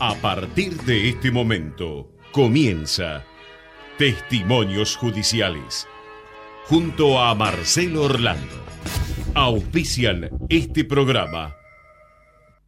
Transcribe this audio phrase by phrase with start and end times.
[0.00, 3.24] A partir de este momento comienza
[3.98, 5.88] Testimonios Judiciales
[6.66, 8.64] junto a Marcelo Orlando.
[9.34, 11.56] Auspician este programa.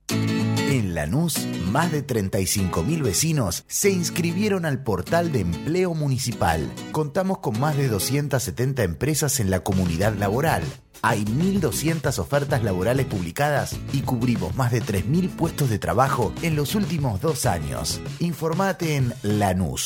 [0.09, 6.69] En Lanús, más de 35.000 vecinos se inscribieron al portal de empleo municipal.
[6.91, 10.65] Contamos con más de 270 empresas en la comunidad laboral
[11.03, 16.75] hay 1.200 ofertas laborales publicadas y cubrimos más de 3.000 puestos de trabajo en los
[16.75, 18.01] últimos dos años.
[18.19, 19.77] Informate en lanus.gov.ar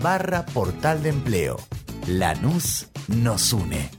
[0.00, 1.56] barra portal de empleo.
[2.06, 3.90] Lanús nos une.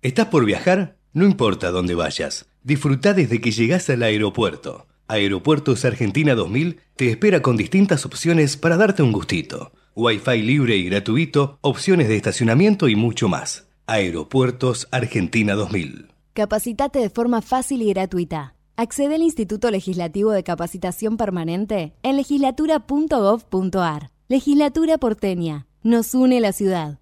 [0.00, 0.96] ¿Estás por viajar?
[1.12, 2.46] No importa dónde vayas.
[2.62, 4.86] Disfruta desde que llegas al aeropuerto.
[5.08, 10.84] Aeropuertos Argentina 2000 te espera con distintas opciones para darte un gustito Wi-Fi libre y
[10.84, 13.68] gratuito, opciones de estacionamiento y mucho más.
[13.86, 16.08] Aeropuertos Argentina 2000.
[16.32, 18.54] Capacitate de forma fácil y gratuita.
[18.76, 24.10] Accede al Instituto Legislativo de Capacitación Permanente en legislatura.gov.ar.
[24.28, 25.66] Legislatura porteña.
[25.82, 27.01] Nos une la ciudad.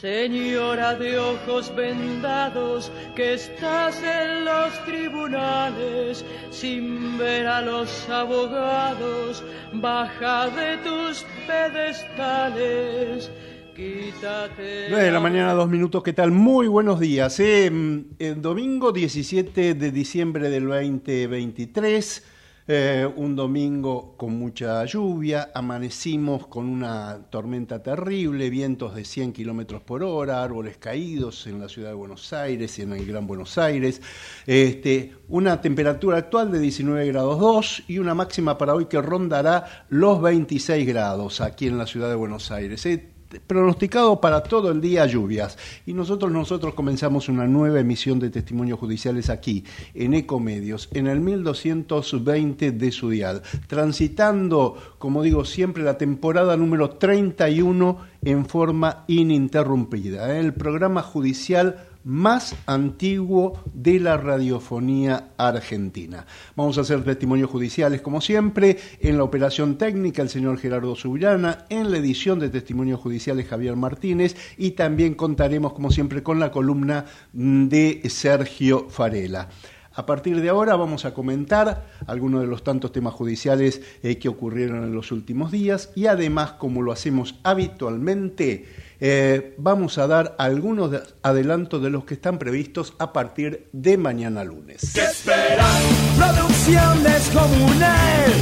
[0.00, 10.48] Señora de ojos vendados, que estás en los tribunales sin ver a los abogados, baja
[10.48, 13.30] de tus pedestales.
[13.76, 16.30] Quítate 9 de la mañana, dos minutos, ¿qué tal?
[16.30, 17.38] Muy buenos días.
[17.38, 22.24] Eh, el domingo 17 de diciembre del 2023
[22.72, 29.82] eh, un domingo con mucha lluvia, amanecimos con una tormenta terrible, vientos de 100 kilómetros
[29.82, 33.58] por hora, árboles caídos en la ciudad de Buenos Aires y en el Gran Buenos
[33.58, 34.00] Aires.
[34.46, 39.86] Este, una temperatura actual de 19 grados 2 y una máxima para hoy que rondará
[39.88, 42.86] los 26 grados aquí en la ciudad de Buenos Aires.
[42.86, 43.09] Eh,
[43.46, 45.56] pronosticado para todo el día lluvias.
[45.86, 49.64] Y nosotros, nosotros comenzamos una nueva emisión de testimonios judiciales aquí,
[49.94, 56.90] en Ecomedios, en el 1220 de su dial, transitando, como digo siempre, la temporada número
[56.90, 60.36] 31 en forma ininterrumpida.
[60.38, 66.26] El programa judicial más antiguo de la radiofonía argentina.
[66.56, 71.66] Vamos a hacer testimonios judiciales como siempre, en la operación técnica el señor Gerardo Subirana,
[71.68, 76.50] en la edición de testimonios judiciales Javier Martínez y también contaremos como siempre con la
[76.50, 79.48] columna de Sergio Farela.
[79.92, 84.28] A partir de ahora vamos a comentar algunos de los tantos temas judiciales eh, que
[84.28, 88.66] ocurrieron en los últimos días y además, como lo hacemos habitualmente,
[89.00, 90.90] eh, vamos a dar algunos
[91.22, 94.92] adelantos de los que están previstos a partir de mañana lunes.
[94.94, 95.82] ¿Qué esperas?
[96.18, 98.32] Producción descomunal.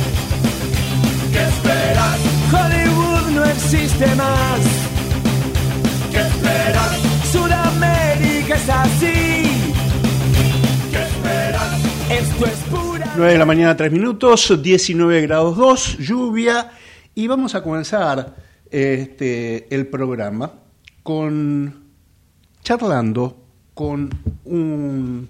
[1.33, 2.19] ¿Qué esperas?
[2.53, 4.61] Hollywood no existe más.
[6.11, 6.99] ¿Qué esperas?
[7.31, 9.43] Sudamérica es así.
[10.91, 12.11] ¿Qué esperas?
[12.11, 13.13] Esto es pura.
[13.17, 16.73] 9 de la mañana, 3 minutos, 19 grados 2, lluvia.
[17.15, 20.53] Y vamos a comenzar este, el programa
[21.03, 21.89] con
[22.63, 23.37] charlando
[23.75, 24.11] con
[24.45, 25.29] un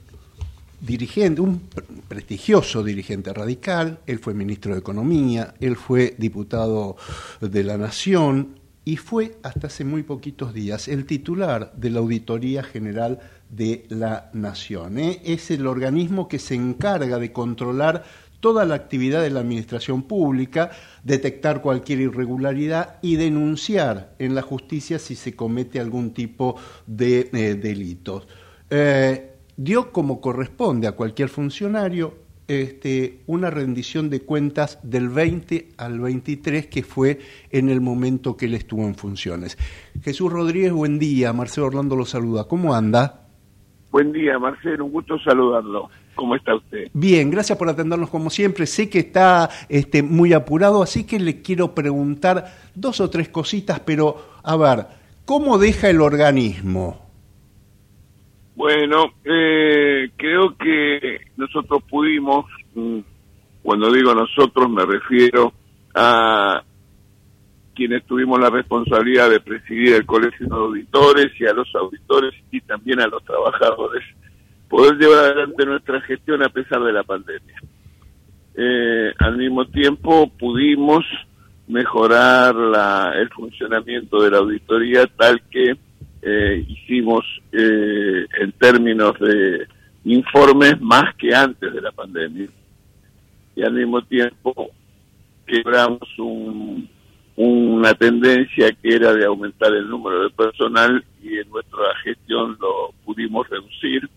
[0.80, 1.60] dirigente, un
[2.08, 6.96] prestigioso dirigente radical, él fue ministro de Economía, él fue diputado
[7.40, 12.62] de la Nación y fue hasta hace muy poquitos días el titular de la Auditoría
[12.62, 13.18] General
[13.50, 14.98] de la Nación.
[14.98, 15.20] ¿eh?
[15.24, 18.04] Es el organismo que se encarga de controlar
[18.40, 20.70] toda la actividad de la administración pública,
[21.04, 27.54] detectar cualquier irregularidad y denunciar en la justicia si se comete algún tipo de eh,
[27.54, 28.26] delito.
[28.70, 36.00] Eh, dio como corresponde a cualquier funcionario este, una rendición de cuentas del 20 al
[36.00, 37.18] 23, que fue
[37.50, 39.58] en el momento que él estuvo en funciones.
[40.02, 41.34] Jesús Rodríguez, buen día.
[41.34, 42.44] Marcelo Orlando lo saluda.
[42.48, 43.26] ¿Cómo anda?
[43.90, 44.86] Buen día, Marcelo.
[44.86, 45.90] Un gusto saludarlo.
[46.18, 46.88] ¿Cómo está usted?
[46.94, 48.66] Bien, gracias por atendernos como siempre.
[48.66, 52.44] Sé que está este, muy apurado, así que le quiero preguntar
[52.74, 54.86] dos o tres cositas, pero a ver,
[55.24, 57.06] ¿cómo deja el organismo?
[58.56, 62.98] Bueno, eh, creo que nosotros pudimos, mm,
[63.62, 65.52] cuando digo nosotros me refiero
[65.94, 66.64] a
[67.76, 72.60] quienes tuvimos la responsabilidad de presidir el Colegio de Auditores y a los auditores y
[72.62, 74.02] también a los trabajadores,
[74.68, 77.60] poder llevar adelante nuestra gestión a pesar de la pandemia.
[78.54, 81.04] Eh, al mismo tiempo pudimos
[81.68, 85.76] mejorar la, el funcionamiento de la auditoría tal que
[86.22, 89.66] eh, hicimos eh, en términos de
[90.04, 92.48] informes más que antes de la pandemia.
[93.54, 94.70] Y al mismo tiempo
[95.46, 96.88] quebramos un,
[97.36, 102.92] una tendencia que era de aumentar el número de personal y en nuestra gestión lo
[103.04, 104.08] pudimos reducir.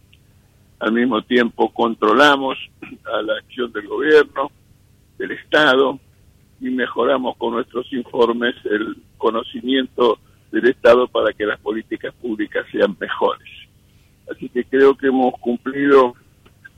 [0.81, 2.57] Al mismo tiempo controlamos
[3.05, 4.51] a la acción del gobierno,
[5.17, 5.99] del Estado,
[6.59, 10.17] y mejoramos con nuestros informes el conocimiento
[10.51, 13.47] del Estado para que las políticas públicas sean mejores.
[14.31, 16.15] Así que creo que hemos cumplido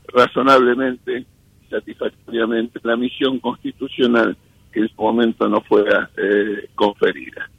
[0.08, 1.26] razonablemente,
[1.70, 4.36] satisfactoriamente la misión constitucional
[4.74, 7.50] que en su momento no fuera eh, conferida.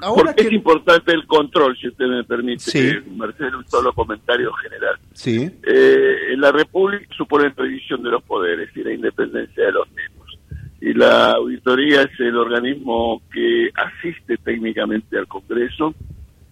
[0.00, 2.92] Porque es importante el control, si usted me permite, sí.
[3.16, 4.96] Marcelo, un solo comentario general.
[5.12, 5.50] Sí.
[5.62, 10.38] Eh, la República supone la división de los poderes y la independencia de los mismos.
[10.80, 15.94] Y la auditoría es el organismo que asiste técnicamente al Congreso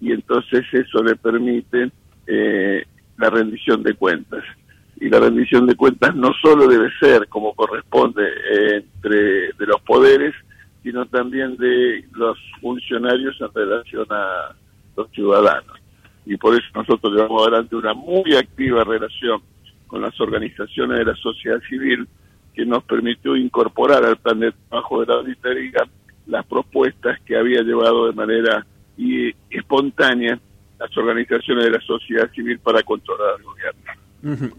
[0.00, 1.90] y entonces eso le permite
[2.26, 2.84] eh,
[3.16, 4.44] la rendición de cuentas.
[5.00, 9.80] Y la rendición de cuentas no solo debe ser como corresponde eh, entre de los
[9.82, 10.34] poderes,
[10.88, 14.54] sino también de los funcionarios en relación a
[14.96, 15.76] los ciudadanos.
[16.24, 19.42] Y por eso nosotros llevamos adelante una muy activa relación
[19.86, 22.08] con las organizaciones de la sociedad civil
[22.54, 25.84] que nos permitió incorporar al plan de trabajo de la auditoría
[26.26, 30.40] las propuestas que había llevado de manera y espontánea
[30.78, 34.07] las organizaciones de la sociedad civil para controlar al gobierno.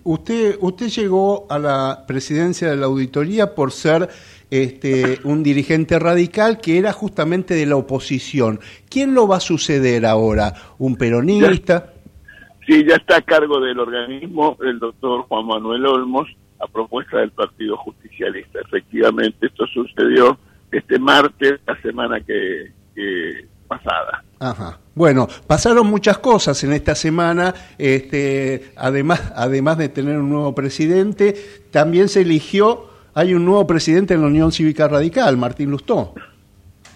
[0.04, 4.10] Usted usted llegó a la presidencia de la auditoría por ser
[4.50, 8.60] este, un dirigente radical que era justamente de la oposición.
[8.90, 10.54] ¿Quién lo va a suceder ahora?
[10.78, 11.94] ¿Un peronista?
[12.66, 16.28] sí, ya está a cargo del organismo el doctor Juan Manuel Olmos
[16.60, 18.60] a propuesta del Partido Justicialista.
[18.62, 20.38] Efectivamente, esto sucedió
[20.72, 24.24] este martes, la semana que, que pasada.
[24.40, 24.80] Ajá.
[25.00, 27.54] Bueno, pasaron muchas cosas en esta semana.
[27.78, 31.36] Este, además, además de tener un nuevo presidente,
[31.72, 36.16] también se eligió, hay un nuevo presidente en la Unión Cívica Radical, Martín Lustó.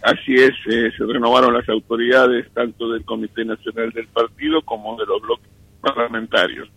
[0.01, 5.05] Así es, eh, se renovaron las autoridades tanto del Comité Nacional del Partido como de
[5.05, 6.67] los bloques parlamentarios.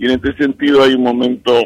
[0.00, 1.60] Y en este sentido hay un momento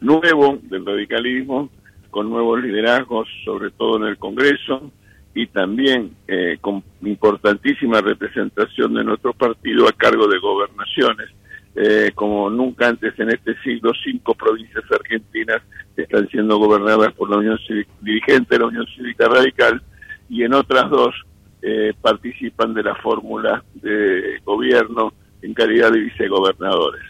[0.00, 1.70] nuevo del radicalismo,
[2.10, 4.90] con nuevos liderazgos, sobre todo en el Congreso,
[5.34, 11.28] y también eh, con importantísima representación de nuestro partido a cargo de gobernaciones.
[11.76, 15.62] Eh, como nunca antes en este siglo, cinco provincias argentinas
[15.96, 19.80] están siendo gobernadas por la Unión Cívica, dirigente de la Unión Cívica Radical
[20.28, 21.14] y en otras dos
[21.62, 25.12] eh, participan de la fórmula de gobierno
[25.42, 27.02] en calidad de vicegobernadores.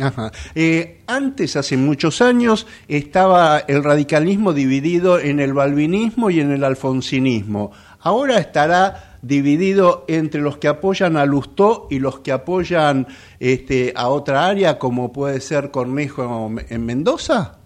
[0.00, 0.32] Ajá.
[0.54, 6.64] Eh, antes, hace muchos años, estaba el radicalismo dividido en el balvinismo y en el
[6.64, 7.72] alfonsinismo.
[8.00, 13.06] Ahora estará dividido entre los que apoyan a Lustó y los que apoyan
[13.40, 17.58] este, a otra área, como puede ser Cornejo en Mendoza.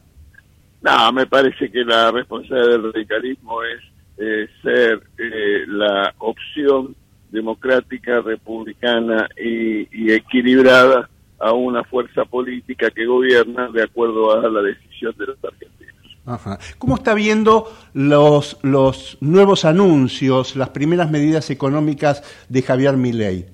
[0.83, 3.81] No, me parece que la responsabilidad del radicalismo es
[4.19, 6.95] eh, ser eh, la opción
[7.31, 11.09] democrática, republicana y, y equilibrada
[11.39, 15.79] a una fuerza política que gobierna de acuerdo a la decisión de los argentinos.
[16.27, 16.59] Ajá.
[16.79, 23.47] ¿Cómo está viendo los, los nuevos anuncios, las primeras medidas económicas de Javier Milei?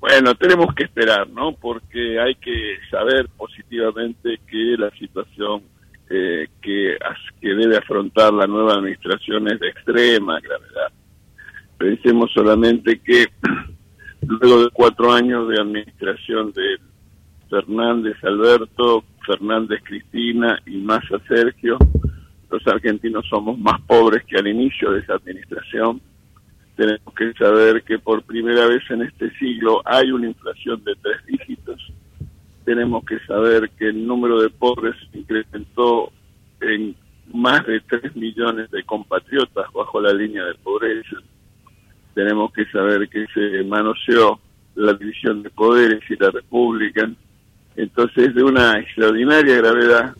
[0.00, 1.52] Bueno, tenemos que esperar, ¿no?
[1.56, 5.62] Porque hay que saber positivamente que la situación
[6.08, 6.96] eh, que,
[7.40, 10.92] que debe afrontar la nueva administración es de extrema gravedad.
[11.76, 13.26] Pensemos solamente que
[14.22, 16.78] luego de cuatro años de administración de
[17.48, 21.78] Fernández Alberto, Fernández Cristina y Massa Sergio,
[22.50, 26.00] los argentinos somos más pobres que al inicio de esa administración.
[26.76, 31.26] Tenemos que saber que por primera vez en este siglo hay una inflación de tres
[31.26, 31.92] dígitos.
[32.64, 36.12] Tenemos que saber que el número de pobres incrementó
[36.60, 36.94] en
[37.32, 41.16] más de tres millones de compatriotas bajo la línea de pobreza
[42.18, 44.40] tenemos que saber que se manoseó
[44.74, 47.08] la división de poderes y la república.
[47.76, 50.16] Entonces, de una extraordinaria gravedad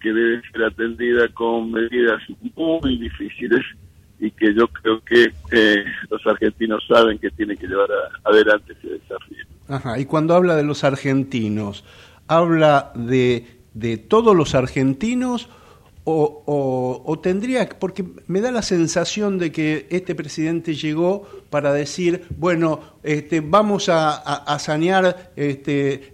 [0.00, 2.22] que debe ser atendida con medidas
[2.56, 3.60] muy difíciles
[4.18, 7.90] y que yo creo que eh, los argentinos saben que tienen que llevar
[8.24, 9.44] adelante ese desafío.
[9.68, 11.84] Ajá, y cuando habla de los argentinos,
[12.28, 15.50] ¿habla de, de todos los argentinos
[16.04, 22.26] o, o, tendría, porque me da la sensación de que este presidente llegó para decir,
[22.36, 26.12] bueno, este, vamos a, sanear este,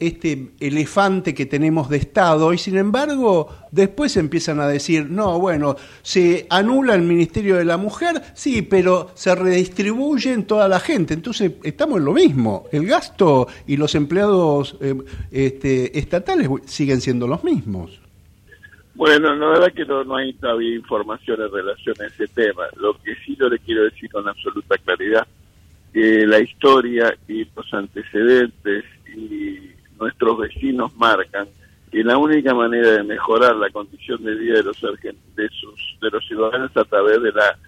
[0.00, 5.74] este elefante que tenemos de Estado, y sin embargo, después empiezan a decir, no, bueno,
[6.02, 11.14] se anula el Ministerio de la Mujer, sí, pero se redistribuye en toda la gente.
[11.14, 12.66] Entonces, estamos en lo mismo.
[12.70, 14.94] El gasto y los empleados eh,
[15.32, 18.05] este, estatales siguen siendo los mismos.
[18.96, 22.62] Bueno, la verdad que no, hay todavía información en relación a ese tema.
[22.80, 25.26] Lo que sí yo le quiero decir con absoluta claridad,
[25.92, 28.84] que la historia y los antecedentes
[29.14, 31.46] y nuestros vecinos marcan
[31.92, 36.10] que la única manera de mejorar la condición de vida de los de sus de
[36.10, 37.58] los ciudadanos es a través de la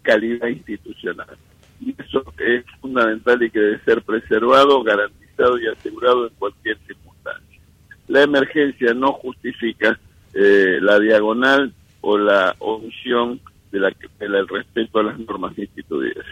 [0.00, 1.36] calidad institucional.
[1.82, 7.60] Y eso es fundamental y que debe ser preservado, garantizado y asegurado en cualquier circunstancia.
[8.06, 9.98] La emergencia no justifica
[10.34, 13.40] eh, la diagonal o la omisión
[13.72, 16.24] de la, del respeto a las normas institucionales.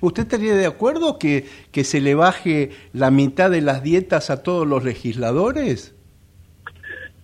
[0.00, 4.42] ¿Usted estaría de acuerdo que, que se le baje la mitad de las dietas a
[4.42, 5.94] todos los legisladores?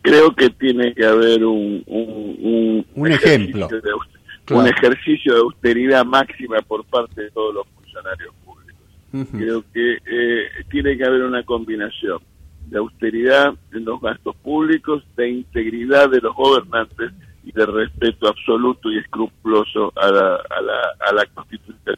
[0.02, 3.68] Creo que tiene que haber un, un, un, ejemplo.
[4.50, 9.30] Un ejercicio de austeridad máxima por parte de todos los funcionarios públicos.
[9.32, 12.18] Creo que eh, tiene que haber una combinación
[12.66, 17.12] de austeridad en los gastos públicos, de integridad de los gobernantes
[17.44, 21.96] y de respeto absoluto y escrupuloso a la, a la, a la Constitución.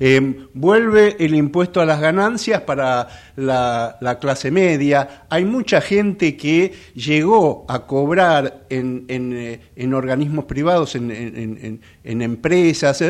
[0.00, 5.26] Eh, vuelve el impuesto a las ganancias para la, la, clase media.
[5.28, 12.22] Hay mucha gente que llegó a cobrar en, en, eh, en organismos privados, en, en
[12.22, 13.02] empresas,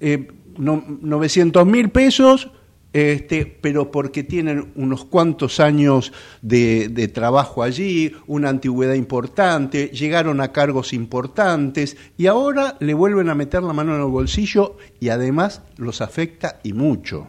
[0.00, 2.50] eh, 900 eh, mil pesos
[2.96, 10.50] este, pero porque tienen unos cuantos años de, trabajo allí, una antigüedad importante, llegaron a
[10.50, 15.62] cargos importantes y ahora le vuelven a meter la mano en el bolsillo y además
[15.76, 17.26] los afecta y mucho.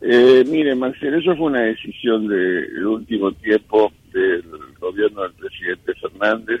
[0.00, 4.42] Eh, mire, Marcelo, eso fue una decisión del último tiempo del
[4.80, 6.60] gobierno del presidente Fernández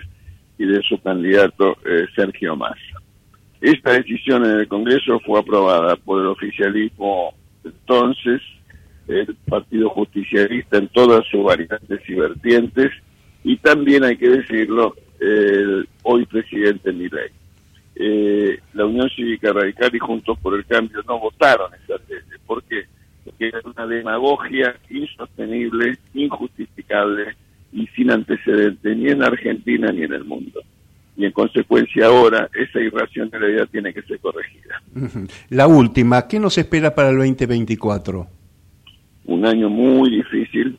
[0.56, 3.02] y de su candidato eh, Sergio Massa.
[3.60, 8.40] Esta decisión en el Congreso fue aprobada por el oficialismo entonces
[9.08, 12.90] el Partido Justicialista en todas sus variantes y vertientes,
[13.44, 17.30] y también hay que decirlo, el hoy presidente Milei.
[17.94, 22.18] Eh, la Unión Cívica Radical y Juntos por el Cambio no votaron esa ley.
[22.46, 22.84] ¿Por qué?
[23.24, 27.36] Porque era una demagogia insostenible, injustificable
[27.72, 30.60] y sin antecedentes ni en Argentina ni en el mundo
[31.16, 34.82] y en consecuencia ahora esa irracionalidad tiene que ser corregida.
[35.50, 38.26] La última, ¿qué nos espera para el 2024?
[39.24, 40.78] Un año muy difícil,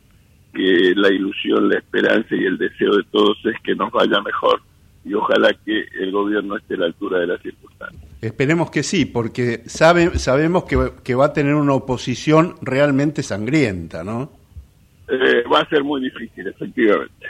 [0.52, 4.60] que la ilusión, la esperanza y el deseo de todos es que nos vaya mejor
[5.04, 8.02] y ojalá que el gobierno esté a la altura de las circunstancias.
[8.22, 14.02] Esperemos que sí, porque sabe, sabemos que, que va a tener una oposición realmente sangrienta,
[14.02, 14.32] ¿no?
[15.08, 17.26] Eh, va a ser muy difícil, efectivamente.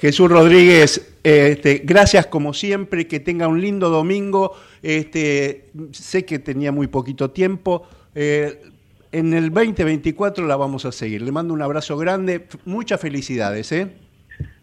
[0.00, 4.56] Jesús Rodríguez, este, gracias como siempre, que tenga un lindo domingo.
[4.82, 7.86] Este, sé que tenía muy poquito tiempo.
[8.14, 8.62] Eh,
[9.10, 11.22] en el 2024 la vamos a seguir.
[11.22, 13.72] Le mando un abrazo grande, muchas felicidades.
[13.72, 13.88] ¿eh?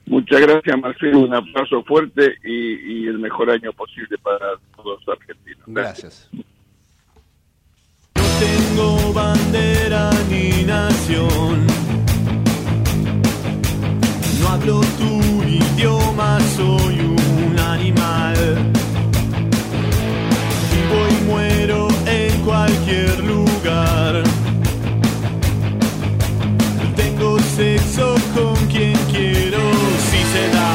[0.06, 1.20] Muchas gracias, Marcelo.
[1.20, 5.64] Un abrazo fuerte y, el mejor año posible para todos los argentinos.
[5.68, 6.30] Gracias.
[8.16, 11.95] No tengo bandera ni nación
[14.46, 18.36] no hablo tu idioma, soy un animal.
[20.72, 24.24] Vivo y muero en cualquier lugar.
[26.96, 29.62] Tengo sexo con quien quiero,
[30.10, 30.74] si se da.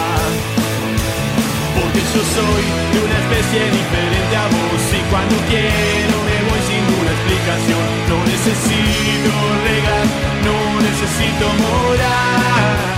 [1.76, 6.84] Porque yo soy de una especie diferente a vos y cuando quiero me voy sin
[7.00, 7.84] una explicación.
[8.10, 9.32] No necesito
[9.68, 10.06] regar,
[10.46, 12.89] no necesito morar.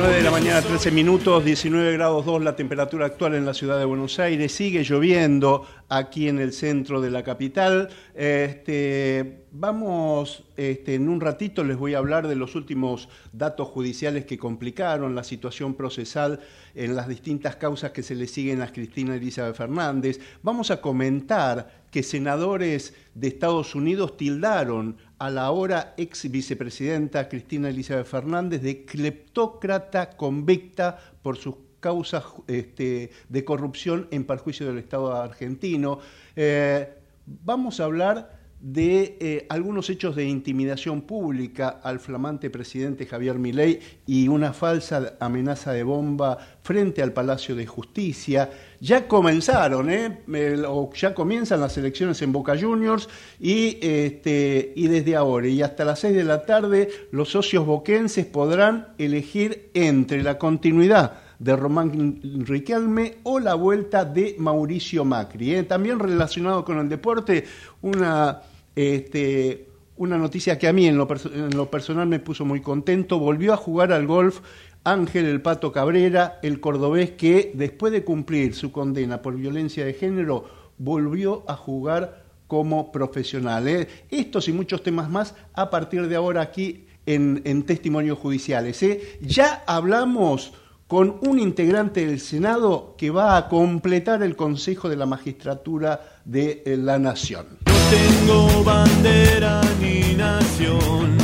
[0.00, 3.78] 9 de la mañana, 13 minutos, 19 grados 2 la temperatura actual en la ciudad
[3.78, 4.50] de Buenos Aires.
[4.50, 7.90] Sigue lloviendo aquí en el centro de la capital.
[8.14, 14.24] Este, vamos, este, en un ratito les voy a hablar de los últimos datos judiciales
[14.24, 16.40] que complicaron la situación procesal
[16.74, 20.18] en las distintas causas que se le siguen a Cristina Elizabeth Fernández.
[20.42, 27.68] Vamos a comentar que senadores de Estados Unidos tildaron a la ahora ex vicepresidenta Cristina
[27.68, 35.14] Elizabeth Fernández de cleptócrata convicta por sus causas este, de corrupción en perjuicio del Estado
[35.14, 35.98] argentino.
[36.36, 36.88] Eh,
[37.26, 43.80] vamos a hablar de eh, algunos hechos de intimidación pública al flamante presidente Javier Milei
[44.06, 48.50] y una falsa amenaza de bomba frente al Palacio de Justicia.
[48.80, 50.22] Ya comenzaron, ¿eh?
[50.66, 55.84] o ya comienzan las elecciones en Boca Juniors y, este, y desde ahora y hasta
[55.84, 62.20] las seis de la tarde los socios boquenses podrán elegir entre la continuidad de Román
[62.46, 65.54] Riquelme o la vuelta de Mauricio Macri.
[65.54, 65.62] ¿eh?
[65.64, 67.44] También relacionado con el deporte,
[67.82, 68.40] una,
[68.76, 73.18] este, una noticia que a mí en lo, en lo personal me puso muy contento,
[73.18, 74.40] volvió a jugar al golf
[74.84, 79.94] Ángel El Pato Cabrera, el cordobés que después de cumplir su condena por violencia de
[79.94, 80.44] género,
[80.78, 83.68] volvió a jugar como profesional.
[83.68, 83.88] ¿eh?
[84.10, 88.82] Estos y muchos temas más a partir de ahora aquí en, testimonios judiciales.
[88.82, 89.18] ¿eh?
[89.20, 90.52] Ya hablamos
[90.86, 96.64] con un integrante del Senado que va a completar el Consejo de la Magistratura de
[96.66, 97.46] eh, la Nación.
[97.66, 101.16] No tengo bandera ni nación.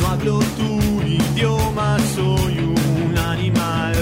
[0.00, 0.77] No hablo tu
[1.38, 3.94] idioma, soy un animal.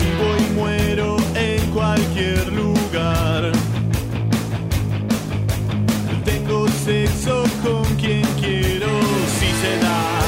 [0.00, 3.52] Vivo y muero en cualquier lugar.
[6.26, 8.88] Tengo sexo con quien quiero,
[9.38, 10.20] si se da.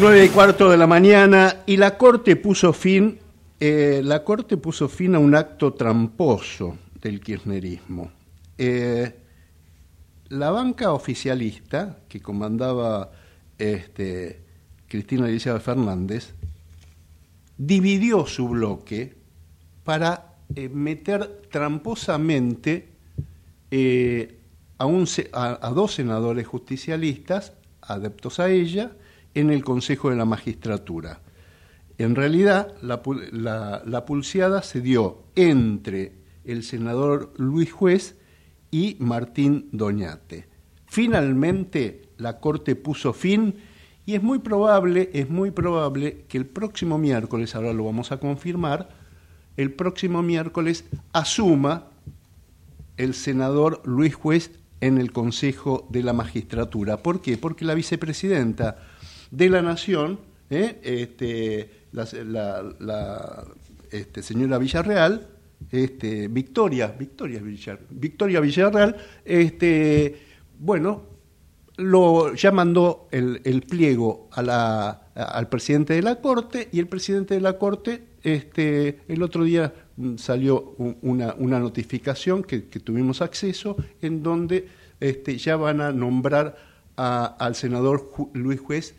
[0.00, 3.18] 9 y cuarto de la mañana y la Corte puso fin,
[3.58, 8.10] eh, la Corte puso fin a un acto tramposo del kirchnerismo.
[8.58, 9.14] Eh,
[10.28, 13.10] la banca oficialista que comandaba
[13.58, 14.40] este,
[14.88, 16.34] Cristina Elizabeth Fernández
[17.56, 19.16] dividió su bloque
[19.84, 22.88] para eh, meter tramposamente
[23.70, 24.38] eh,
[24.78, 28.92] a, dos senadores justicialistas, adeptos a ella,
[29.34, 31.20] en el Consejo de la Magistratura.
[31.98, 36.12] En realidad, la, la- la pulseada se dio entre
[36.44, 38.16] el senador Luis Juez
[38.70, 40.46] y Martín Doñate.
[40.86, 43.54] Finalmente, la Corte puso fin
[44.06, 48.18] y es muy probable, es muy probable que el próximo miércoles, ahora lo vamos a
[48.18, 48.88] confirmar,
[49.56, 51.86] el próximo miércoles asuma
[52.96, 56.98] el senador Luis Juez en el Consejo de la Magistratura.
[57.02, 57.36] ¿Por qué?
[57.36, 58.76] Porque la vicepresidenta
[59.30, 60.80] de la Nación, ¿eh?
[60.82, 62.06] este, la,
[62.80, 63.44] la-
[63.90, 65.26] este, señora Villarreal,
[65.72, 70.20] este, Victoria, Victoria, Villar- Victoria Villarreal, este,
[70.58, 71.02] bueno,
[71.78, 76.88] lo, ya mandó el, el pliego a la, al presidente de la Corte y el
[76.88, 83.22] presidente de la Corte este, el otro día mm, salió un- una, notificación que, tuvimos
[83.22, 84.68] acceso en donde
[85.00, 86.56] este, ya van a nombrar
[86.96, 88.94] a- al senador Luis Juez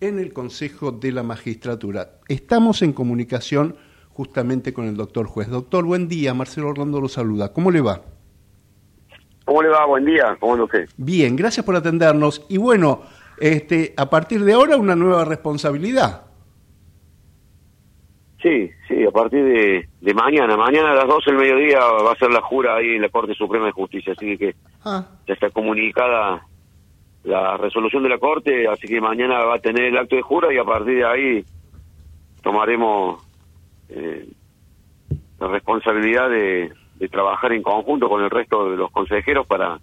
[0.00, 2.18] en el Consejo de la Magistratura.
[2.28, 3.76] Estamos en comunicación
[4.08, 5.48] justamente con el doctor Juez.
[5.48, 6.34] Doctor, buen día.
[6.34, 7.52] Marcelo Orlando lo saluda.
[7.52, 8.02] ¿Cómo le va?
[9.44, 9.86] ¿Cómo le va?
[9.86, 10.36] Buen día.
[10.40, 10.88] ¿Cómo usted?
[10.96, 12.44] Bien, gracias por atendernos.
[12.48, 13.02] Y bueno,
[13.38, 16.22] este, a partir de ahora una nueva responsabilidad.
[18.42, 20.56] Sí, sí, a partir de, de mañana.
[20.56, 23.34] Mañana a las 12 del mediodía va a ser la jura ahí en la Corte
[23.34, 24.12] Suprema de Justicia.
[24.16, 24.54] Así que
[24.84, 26.46] Ah, ya está comunicada
[27.22, 28.68] la resolución de la Corte.
[28.68, 31.44] Así que mañana va a tener el acto de jura y a partir de ahí
[32.42, 33.26] tomaremos
[33.88, 34.28] eh,
[35.40, 39.78] la responsabilidad de, de trabajar en conjunto con el resto de los consejeros para,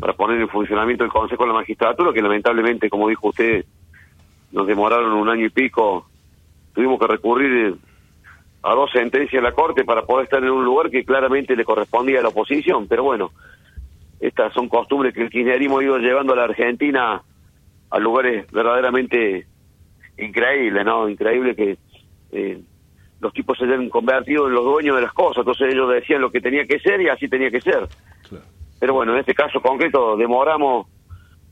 [0.00, 3.64] para poner en funcionamiento el Consejo de la Magistratura, que lamentablemente, como dijo usted,
[4.52, 6.06] nos demoraron un año y pico.
[6.72, 7.74] Tuvimos que recurrir eh,
[8.62, 11.64] a dos sentencias de la Corte para poder estar en un lugar que claramente le
[11.64, 12.88] correspondía a la oposición.
[12.88, 13.30] Pero bueno,
[14.20, 17.22] estas son costumbres que el kirchnerismo ha ido llevando a la Argentina
[17.90, 19.46] a lugares verdaderamente
[20.16, 21.08] increíbles, ¿no?
[21.08, 21.76] Increíble que
[22.32, 22.60] eh,
[23.24, 25.38] los tipos se hayan convertido en los dueños de las cosas.
[25.38, 27.88] Entonces ellos decían lo que tenía que ser y así tenía que ser.
[28.28, 28.44] claro.
[28.78, 30.86] Pero bueno, en este caso concreto demoramos,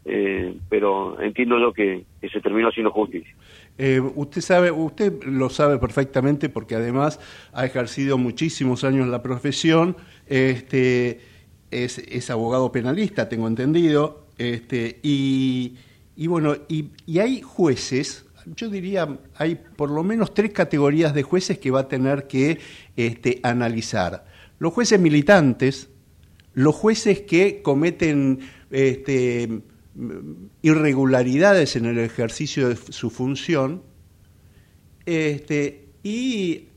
[0.04, 3.34] eh, pero entiendo yo que, que se terminó haciendo justicia.
[3.78, 7.18] Eh, usted sabe, usted lo sabe perfectamente porque además
[7.54, 9.96] ha ejercido muchísimos años la profesión.
[10.26, 11.20] Este
[11.70, 14.26] es, es abogado penalista, tengo entendido.
[14.36, 15.78] Este y,
[16.16, 18.28] y bueno, y, y hay jueces.
[18.46, 22.58] Yo diría, hay por lo menos tres categorías de jueces que va a tener que
[22.96, 24.26] este, analizar.
[24.58, 25.88] Los jueces militantes,
[26.54, 29.62] los jueces que cometen este,
[30.62, 33.82] irregularidades en el ejercicio de su función
[35.06, 36.68] este, y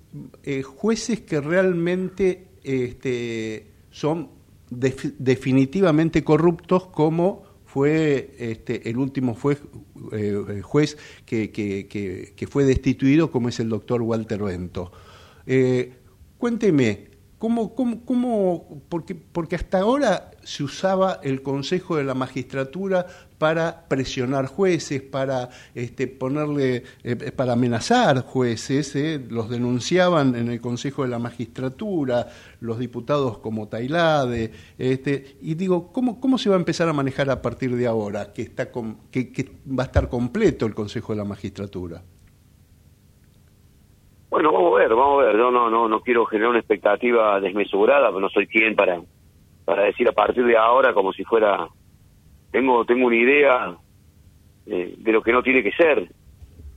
[0.43, 4.30] eh, jueces que realmente este, son
[4.69, 7.43] def- definitivamente corruptos como
[7.75, 9.61] fue este, el último juez,
[10.13, 10.61] eh,
[12.38, 14.93] que fue destituido como es el doctor Walter Bento.
[15.45, 15.91] Eh,
[16.38, 23.07] cuénteme, ¿Cómo, cómo, cómo, porque, porque hasta ahora se usaba el Consejo de la Magistratura
[23.37, 30.61] para presionar jueces, para este, ponerle, eh, para amenazar jueces, eh, los denunciaban en el
[30.61, 32.29] Consejo de la Magistratura,
[32.61, 37.29] los diputados como Tailade, este, y digo, ¿cómo, ¿cómo se va a empezar a manejar
[37.29, 38.69] a partir de ahora, que, está
[39.11, 42.01] que, que va a estar completo el Consejo de la Magistratura?
[44.35, 45.37] Bueno, vamos a ver, vamos a ver.
[45.37, 48.99] Yo no, no, no quiero generar una expectativa desmesurada, pero no soy quien para,
[49.63, 51.69] para decir a partir de ahora como si fuera.
[52.51, 53.77] Tengo, tengo una idea
[54.65, 56.09] eh, de lo que no tiene que ser.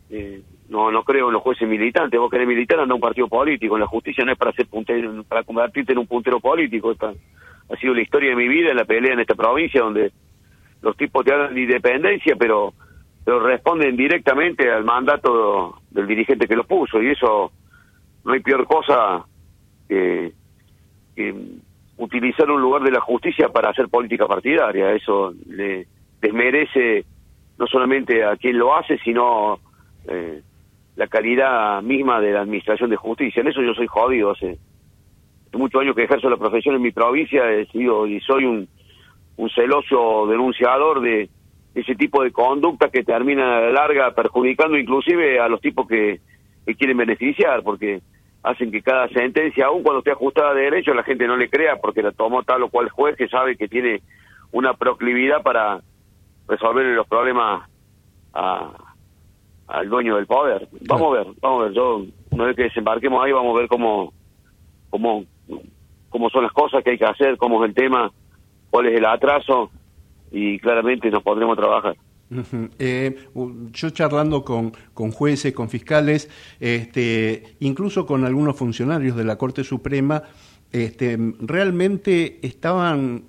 [0.09, 2.21] Eh, no, no creo en los jueces militantes.
[2.21, 3.75] Vos querés militar, anda a un partido político.
[3.75, 6.95] En la justicia no es para ser puntero, para convertirte en un puntero político.
[7.01, 10.13] ha sido la historia de mi vida en la pelea en esta provincia, donde
[10.81, 12.73] los tipos te hablan de independencia, pero
[13.29, 17.53] pero responden directamente al mandato del dirigente que los puso y eso
[18.25, 19.23] no hay peor cosa
[19.87, 20.33] que,
[21.99, 24.95] utilizar un lugar de la justicia para hacer política partidaria.
[24.95, 25.87] Eso le
[26.23, 27.05] desmerece
[27.59, 29.59] no solamente a quien lo hace, sino
[30.07, 30.41] eh,
[30.97, 33.43] la calidad misma de la administración de justicia.
[33.43, 34.31] En eso yo soy jodido.
[34.31, 34.57] Hace,
[35.53, 38.67] muchos años que ejerzo la profesión en mi provincia he sido y soy un,
[39.37, 41.29] un celoso denunciador de
[41.81, 46.21] ese tipo de conducta que termina a la larga perjudicando inclusive a los tipos que,
[46.77, 48.03] quieren beneficiar, porque
[48.43, 51.77] hacen que cada sentencia, aun cuando esté ajustada de derecho, la gente no le crea
[51.77, 54.03] porque la tomó tal o cual juez que sabe que tiene
[54.53, 55.81] una proclividad para
[56.47, 57.71] resolver los problemas
[58.35, 60.69] al dueño del poder.
[60.87, 61.73] Vamos a ver, vamos a ver.
[61.73, 64.13] Yo, una vez que desembarquemos ahí, vamos a ver cómo,
[64.91, 65.25] cómo,
[66.11, 68.13] cómo son las cosas que hay que hacer, cómo es el tema,
[68.69, 69.71] cuál es el atraso
[70.31, 71.97] y claramente nos podremos trabajar.
[72.79, 73.17] Eh,
[73.73, 76.29] yo charlando con, con, jueces, con fiscales,
[76.61, 80.23] este, incluso con algunos funcionarios de la Corte Suprema,
[80.71, 83.25] este, realmente estaban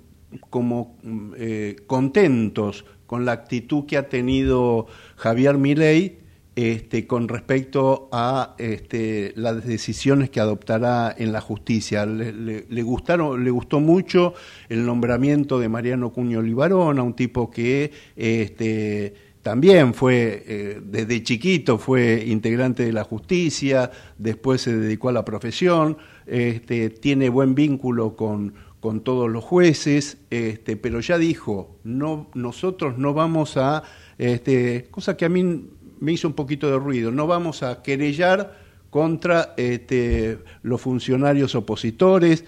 [0.50, 0.98] como
[1.36, 4.86] eh, contentos con la actitud que ha tenido
[5.16, 6.19] Javier Milei
[6.60, 12.04] este, con respecto a este, las decisiones que adoptará en la justicia.
[12.04, 14.34] Le, gustaron, le gustó mucho
[14.68, 21.78] el nombramiento de Mariano Cuño Libarón, un tipo que este, también fue, eh, desde chiquito
[21.78, 25.96] fue integrante de la justicia, después se dedicó a la profesión,
[26.26, 32.98] este, tiene buen vínculo con, con todos los jueces, este, pero ya dijo, no, nosotros
[32.98, 33.82] no vamos a,
[34.18, 37.10] este, cosa que a mí me hizo un poquito de ruido.
[37.10, 38.58] No vamos a querellar
[38.90, 42.44] contra este, los funcionarios opositores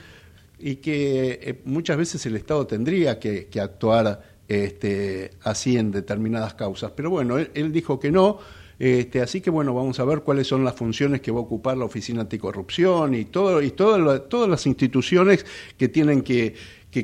[0.59, 6.93] y que eh, muchas veces el Estado tendría que, actuar este, así en determinadas causas.
[6.97, 8.39] Pero bueno, él, dijo que no.
[8.79, 11.77] Este, así que bueno, vamos a ver cuáles son las funciones que va a ocupar
[11.77, 16.55] la Oficina Anticorrupción y, todo, y todas las instituciones que tienen que,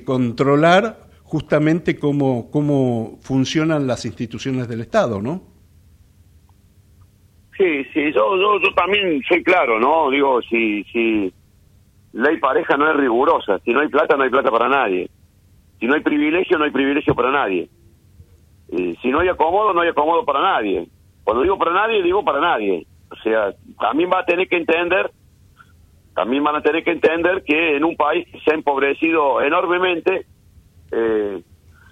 [0.04, 5.57] controlar justamente cómo, cómo funcionan las instituciones del Estado, ¿no?
[7.58, 10.10] Sí, sí, yo, yo, yo también soy claro, ¿no?
[10.10, 11.32] Digo, si, si
[12.12, 15.10] ley pareja no es rigurosa, si no hay plata, no hay plata para nadie.
[15.80, 17.68] Si no hay privilegio, no hay privilegio para nadie.
[18.70, 20.86] si no hay acomodo, no hay acomodo para nadie.
[21.24, 22.86] Cuando digo para nadie, digo para nadie.
[23.10, 25.10] O sea, también va a tener que entender,
[26.14, 30.26] también van a tener que entender que en un país que se ha empobrecido enormemente,
[30.92, 31.42] eh,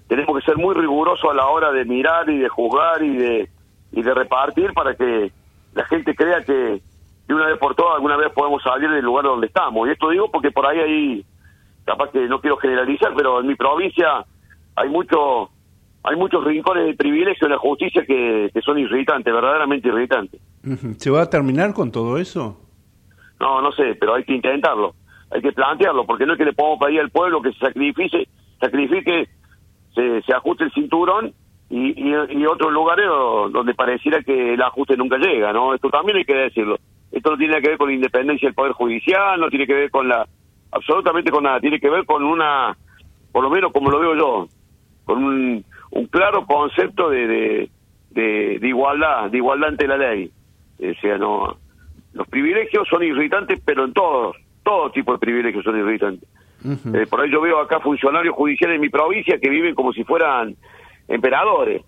[0.07, 3.49] tenemos que ser muy rigurosos a la hora de mirar y de juzgar y de,
[3.91, 5.31] y de repartir para que
[5.77, 6.81] la gente crea que
[7.27, 9.87] de una vez por todas alguna vez podemos salir del lugar donde estamos.
[9.87, 11.25] Y esto digo porque por ahí hay,
[11.85, 14.25] capaz que no quiero generalizar, pero en mi provincia
[14.75, 15.51] hay mucho
[16.03, 20.41] hay muchos rincones de privilegio en la justicia que, son irritantes, verdaderamente irritantes.
[20.97, 22.59] ¿Se va a terminar con todo eso?
[23.39, 24.95] No, no sé, pero hay que intentarlo,
[25.29, 28.27] hay que plantearlo, porque no es que le podamos pedir al pueblo que se sacrifique,
[28.59, 29.27] sacrifique,
[29.93, 31.33] se, se ajuste el cinturón
[31.69, 33.05] y, y, otros lugares
[33.51, 35.73] donde pareciera que el ajuste nunca llega, ¿no?
[35.73, 36.77] Esto también hay que decirlo.
[37.11, 39.91] Esto no tiene que ver con la independencia del Poder Judicial, no tiene que ver
[39.91, 40.25] con la...
[40.71, 42.77] absolutamente con nada, tiene que ver con una,
[43.31, 44.47] por lo menos como lo veo yo,
[45.03, 47.69] con un, un claro concepto de, de,
[48.59, 50.31] de, igualdad, de igualdad ante la ley.
[50.79, 51.57] O sea, no...
[52.13, 56.27] Los privilegios son irritantes, pero en todos, todo tipo de privilegios son irritantes.
[56.65, 60.03] Eh, por ahí yo veo acá funcionarios judiciales en mi provincia que viven como si
[60.03, 60.55] fueran
[61.07, 61.83] emperadores,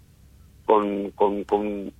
[0.65, 1.91] con, con, con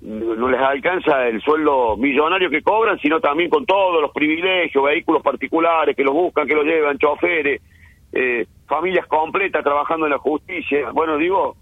[0.00, 5.22] no les alcanza el sueldo millonario que cobran, sino también con todos los privilegios, vehículos
[5.22, 7.60] particulares que los buscan, que los llevan, choferes,
[8.12, 10.90] eh, familias completas trabajando en la justicia.
[10.92, 11.56] Bueno, digo,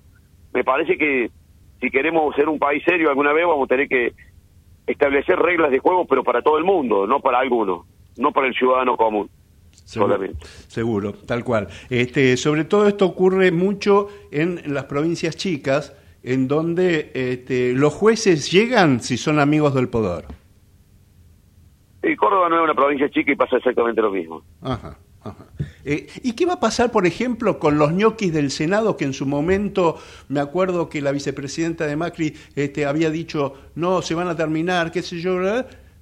[0.52, 1.30] me parece que
[1.80, 4.12] si queremos ser un país serio alguna vez vamos a tener que
[4.86, 7.86] establecer reglas de juego, pero para todo el mundo, no para algunos,
[8.18, 9.28] no para el ciudadano común.
[9.86, 10.46] Solamente.
[10.68, 11.68] Seguro, tal cual.
[11.88, 18.50] Este, sobre todo esto ocurre mucho en, las provincias chicas, en donde este, los jueces
[18.50, 20.26] llegan si son amigos del poder.
[22.02, 24.42] Y Córdoba no es una provincia chica y pasa exactamente lo mismo.
[24.60, 24.98] Ajá.
[25.84, 29.12] Eh, ¿Y qué va a pasar, por ejemplo, con los ñoquis del Senado, que en
[29.12, 34.28] su momento, me acuerdo que la vicepresidenta de Macri este, había dicho, no, se van
[34.28, 35.38] a terminar, qué sé yo,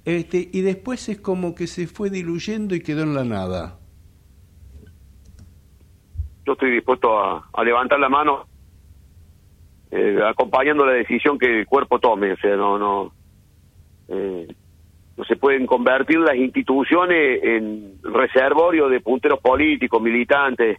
[0.04, 3.78] Este, y después es como que se fue diluyendo y quedó en la nada?
[6.44, 8.46] Yo estoy dispuesto a, levantar la mano,
[9.90, 13.12] eh, acompañando la decisión que el cuerpo tome, o sea, no, no...
[14.08, 14.46] Eh,
[15.16, 20.78] no se pueden convertir las instituciones en reservorio de punteros políticos, militantes,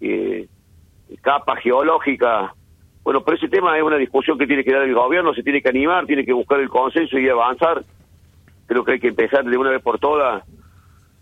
[0.00, 0.48] eh,
[1.20, 2.50] capas geológicas.
[3.04, 5.62] Bueno, pero ese tema es una discusión que tiene que dar el gobierno, se tiene
[5.62, 7.84] que animar, tiene que buscar el consenso y avanzar.
[8.68, 10.44] Creo que hay que empezar de una vez por todas.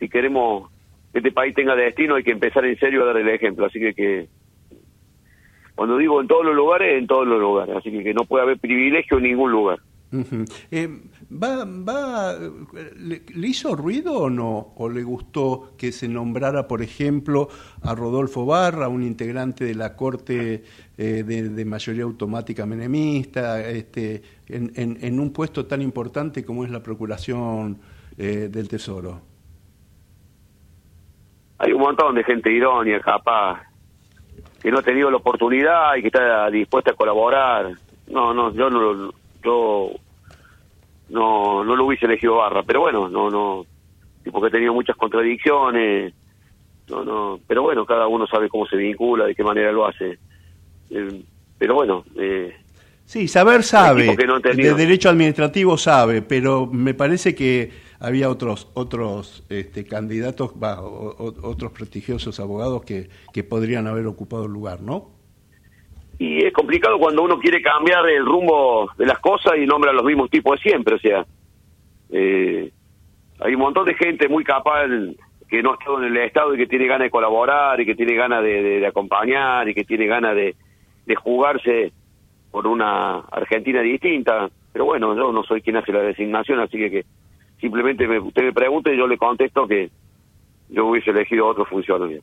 [0.00, 0.68] Si queremos
[1.12, 3.64] que este país tenga destino, hay que empezar en serio a dar el ejemplo.
[3.64, 4.26] Así que,
[5.76, 7.76] cuando digo en todos los lugares, en todos los lugares.
[7.76, 9.78] Así que, que no puede haber privilegio en ningún lugar.
[10.71, 10.88] Eh,
[11.31, 12.35] ¿va, va,
[12.97, 14.73] le, hizo ruido o no?
[14.77, 17.49] ¿O le gustó que se nombrara, por ejemplo,
[17.83, 20.62] a Rodolfo Barra, un integrante de la Corte
[20.97, 27.79] eh, de, mayoría automática menemista, este, en, un puesto tan importante como es la Procuración
[28.16, 29.21] eh, del Tesoro?
[31.59, 33.62] Hay un montón de gente irónica, capaz,
[34.62, 37.73] que no ha tenido la oportunidad y que está dispuesta a colaborar.
[38.09, 39.90] No, no, yo no lo yo
[41.09, 43.64] no no lo hubiese elegido Barra, pero bueno, no no
[44.32, 46.12] porque he tenido muchas contradicciones,
[46.88, 50.18] no no, pero bueno, cada uno sabe cómo se vincula, de qué manera lo hace.
[50.90, 51.22] Eh,
[51.59, 52.54] pero bueno, eh,
[53.06, 59.85] Sí, saber sabe, de derecho administrativo sabe, pero me parece que había otros otros este,
[59.87, 65.15] candidatos, otros prestigiosos abogados que, que podrían haber ocupado el lugar, ¿no?
[66.18, 70.05] Y es complicado cuando uno quiere cambiar el rumbo de las cosas y nombra los
[70.05, 71.26] mismos tipos de siempre, o sea,
[72.11, 72.70] eh,
[73.40, 74.87] hay un montón de gente muy capaz
[75.48, 77.94] que no ha estado en el Estado y que tiene ganas de colaborar y que
[77.94, 80.55] tiene ganas de, acompañar y que tiene ganas de,
[81.22, 81.92] jugarse
[82.50, 87.05] por una Argentina distinta, pero bueno, yo no soy quien hace la designación, así que,
[87.61, 89.90] simplemente usted me pregunte y yo le contesto que
[90.68, 92.22] yo hubiese elegido otro funcionario.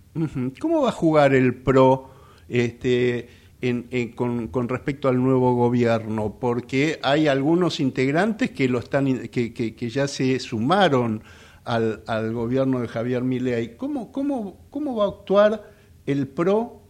[0.59, 2.09] ¿Cómo va a jugar el PRO
[2.49, 3.29] este
[4.15, 10.07] con, respecto al nuevo gobierno, porque hay algunos integrantes que lo están que, que, ya
[10.07, 11.23] se sumaron
[11.63, 13.77] al, al gobierno de Javier Milei.
[13.77, 15.63] ¿Cómo, cómo, cómo va a actuar
[16.05, 16.81] el PRO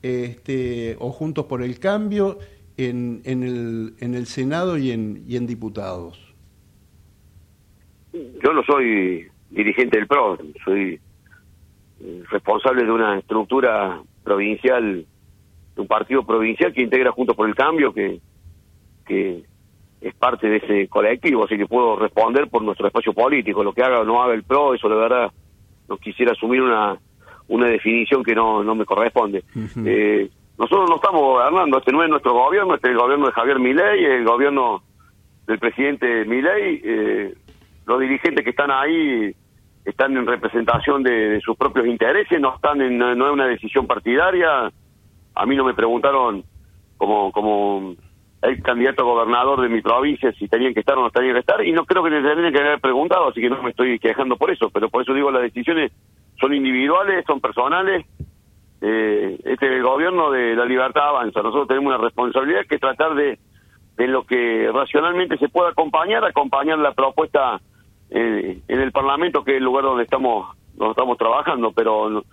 [0.00, 2.38] este, o Juntos por el Cambio
[2.78, 6.18] en, en, el, en el Senado y en, y en diputados?
[8.12, 10.98] Yo no soy dirigente del PRO, soy
[12.30, 15.06] responsable de una estructura provincial
[15.76, 18.20] un partido provincial que integra Juntos por el Cambio, que,
[19.06, 19.44] que
[20.00, 23.62] es parte de ese colectivo, así que puedo responder por nuestro espacio político.
[23.62, 25.30] Lo que haga o no haga el PRO, eso de verdad
[25.88, 26.98] no quisiera asumir una,
[27.48, 29.44] una definición que no, no me corresponde.
[29.86, 33.32] eh, nosotros no estamos gobernando, este no es nuestro gobierno, este es el gobierno de
[33.32, 34.82] Javier Milei, el gobierno
[35.46, 36.80] del presidente Milei.
[36.84, 37.34] Eh,
[37.86, 39.34] los dirigentes que están ahí
[39.84, 44.70] están en representación de, sus propios intereses, no están en, no es una decisión partidaria
[45.34, 46.44] a mí no me preguntaron
[46.96, 47.94] como como
[48.42, 51.40] el candidato a gobernador de mi provincia si tenían que estar o no tenían que
[51.40, 53.98] estar y no creo que les tendrían que haber preguntado, así que no me estoy
[53.98, 55.92] quejando por eso, pero por eso digo las decisiones
[56.40, 58.04] son individuales, son personales.
[58.80, 61.40] Eh, este es el gobierno de la libertad avanza.
[61.40, 63.38] Nosotros tenemos una responsabilidad que tratar de,
[63.96, 67.60] de lo que racionalmente se pueda acompañar, acompañar la propuesta
[68.10, 72.24] eh, en el Parlamento, que es el lugar donde estamos, donde estamos trabajando, pero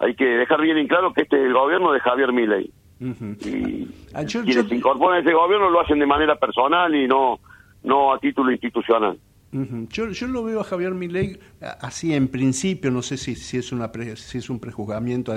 [0.00, 2.72] hay que dejar bien en claro que este es el gobierno de Javier Milei.
[3.00, 7.38] Y ah, quienes se incorporan a ese gobierno lo hacen de manera personal y no,
[7.82, 9.18] no a título institucional.
[9.52, 11.38] yo, yo lo veo a Javier Milei
[11.80, 15.34] así en principio, no sé si, si, es, una si es un prejuzgamiento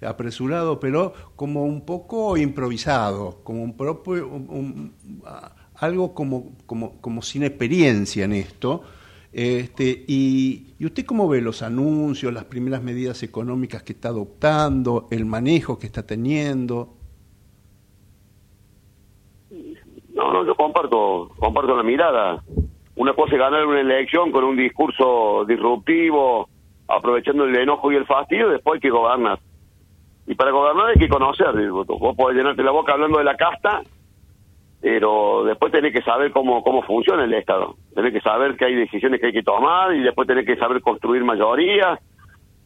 [0.00, 4.30] apresurado, pero como un poco improvisado, como un propio,
[5.76, 8.82] algo como, como, como sin experiencia en esto.
[9.34, 15.26] Este, y, usted cómo ve los anuncios, las primeras medidas económicas que está adoptando, el
[15.26, 16.94] manejo que está teniendo?
[20.12, 22.44] No, no, yo comparto, comparto la mirada.
[22.94, 26.48] Una cosa es ganar una elección con un discurso disruptivo,
[26.86, 29.40] aprovechando el enojo y el fastidio, después hay que gobernar.
[30.28, 31.48] Y para gobernar hay que conocer.
[31.72, 33.82] Vos podés llenarte la boca hablando de la casta
[34.84, 37.74] pero después tenés que saber cómo, cómo funciona el Estado.
[37.94, 40.82] Tenés que saber que hay decisiones que hay que tomar y después tenés que saber
[40.82, 41.98] construir mayoría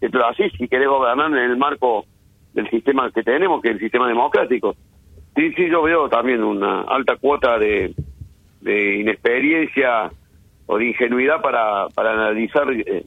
[0.00, 2.06] Esto es así, si querés gobernar en el marco
[2.54, 4.74] del sistema que tenemos, que es el sistema democrático.
[5.36, 7.94] Sí, sí, yo veo también una alta cuota de,
[8.62, 10.10] de inexperiencia
[10.66, 13.04] o de ingenuidad para, para analizar eh,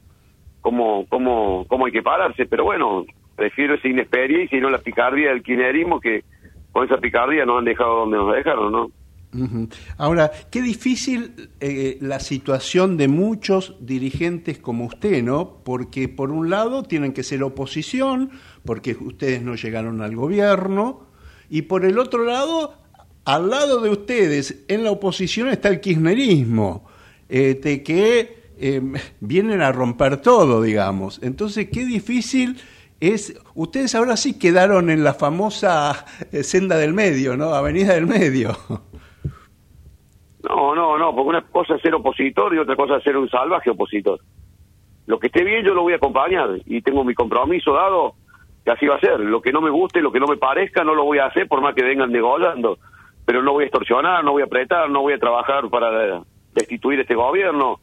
[0.61, 3.03] cómo, cómo, cómo hay que pararse, pero bueno,
[3.35, 6.23] prefiero esa inexperiencia y no la picardía del kirchnerismo que
[6.71, 9.00] con esa picardía nos han dejado donde nos dejaron, ¿no?
[9.97, 15.63] Ahora, qué difícil eh, la situación de muchos dirigentes como usted, ¿no?
[15.63, 18.31] Porque por un lado tienen que ser oposición,
[18.65, 21.07] porque ustedes no llegaron al gobierno,
[21.49, 22.77] y por el otro lado,
[23.25, 26.85] al lado de ustedes, en la oposición está el kirchnerismo,
[27.29, 28.81] este, que eh,
[29.21, 31.19] vienen a romper todo, digamos.
[31.23, 32.57] Entonces, qué difícil
[32.99, 33.33] es...
[33.55, 37.53] Ustedes ahora sí quedaron en la famosa eh, senda del medio, ¿no?
[37.53, 38.57] Avenida del medio.
[40.51, 43.29] No, no, no, porque una cosa es ser opositor y otra cosa es ser un
[43.29, 44.19] salvaje opositor.
[45.05, 48.15] Lo que esté bien yo lo voy a acompañar y tengo mi compromiso dado
[48.65, 49.21] que así va a ser.
[49.21, 51.47] Lo que no me guste, lo que no me parezca, no lo voy a hacer
[51.47, 52.79] por más que vengan degollando.
[53.25, 56.21] Pero no voy a extorsionar, no voy a apretar, no voy a trabajar para
[56.53, 57.79] destituir este gobierno.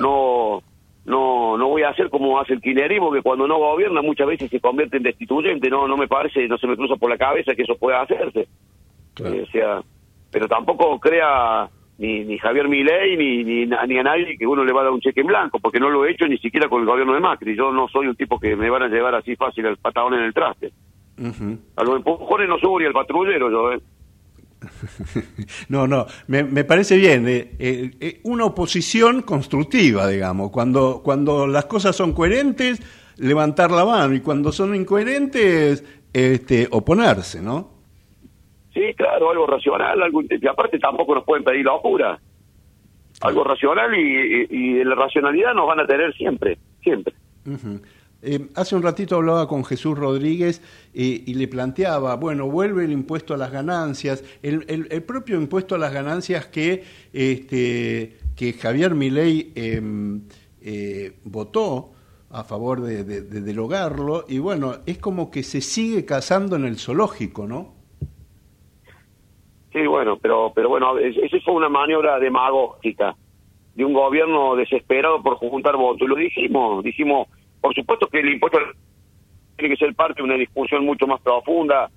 [0.00, 0.62] No
[1.04, 4.50] no no voy a hacer como hace el kirchnerismo que cuando no gobierna muchas veces
[4.50, 5.70] se convierte en destituyente.
[5.70, 8.48] No no me parece, no se me cruza por la cabeza que eso pueda hacerse.
[9.24, 9.80] Eh, o sea,
[10.30, 11.68] pero tampoco crea
[12.00, 14.92] ni, ni Javier Milei ni, ni, ni a nadie que uno le va a dar
[14.92, 17.20] un cheque en blanco, porque no lo he hecho ni siquiera con el gobierno de
[17.20, 17.54] Macri.
[17.54, 20.22] Yo no soy un tipo que me van a llevar así fácil al patadón en
[20.22, 20.72] el traste.
[21.76, 23.80] A los empujones no subo ni al patrullero yo, ¿eh?
[25.68, 27.28] No, no, me, me parece bien.
[27.28, 30.50] eh, eh, eh, una oposición constructiva, digamos.
[30.50, 32.80] Cuando, cuando las cosas son coherentes,
[33.18, 34.14] levantar la mano.
[34.14, 35.84] Y cuando son incoherentes,
[36.14, 37.79] este, oponerse, ¿no?
[38.72, 42.20] Sí, claro, algo racional, algo y aparte tampoco nos pueden pedir locura.
[43.22, 47.12] Algo racional y, y, la racionalidad nos van a tener siempre, siempre.
[48.22, 50.62] Eh, hace un ratito hablaba con Jesús Rodríguez
[50.94, 55.74] eh, y le planteaba, bueno, vuelve el impuesto a las ganancias, el, el- propio impuesto
[55.74, 59.82] a las ganancias que, este, que Javier Milei eh,
[60.62, 61.92] eh, votó
[62.30, 63.22] a favor de, de-
[64.28, 67.79] y bueno, es como que se sigue cazando en el zoológico, ¿no?
[69.72, 73.14] Sí, bueno, pero pero bueno, es- eso fue una maniobra demagógica
[73.74, 76.08] de un gobierno desesperado por juntar votos.
[76.08, 77.28] Lo dijimos, dijimos,
[77.60, 78.58] por supuesto que el impuesto
[79.56, 81.88] tiene que ser parte de una discusión mucho más profunda,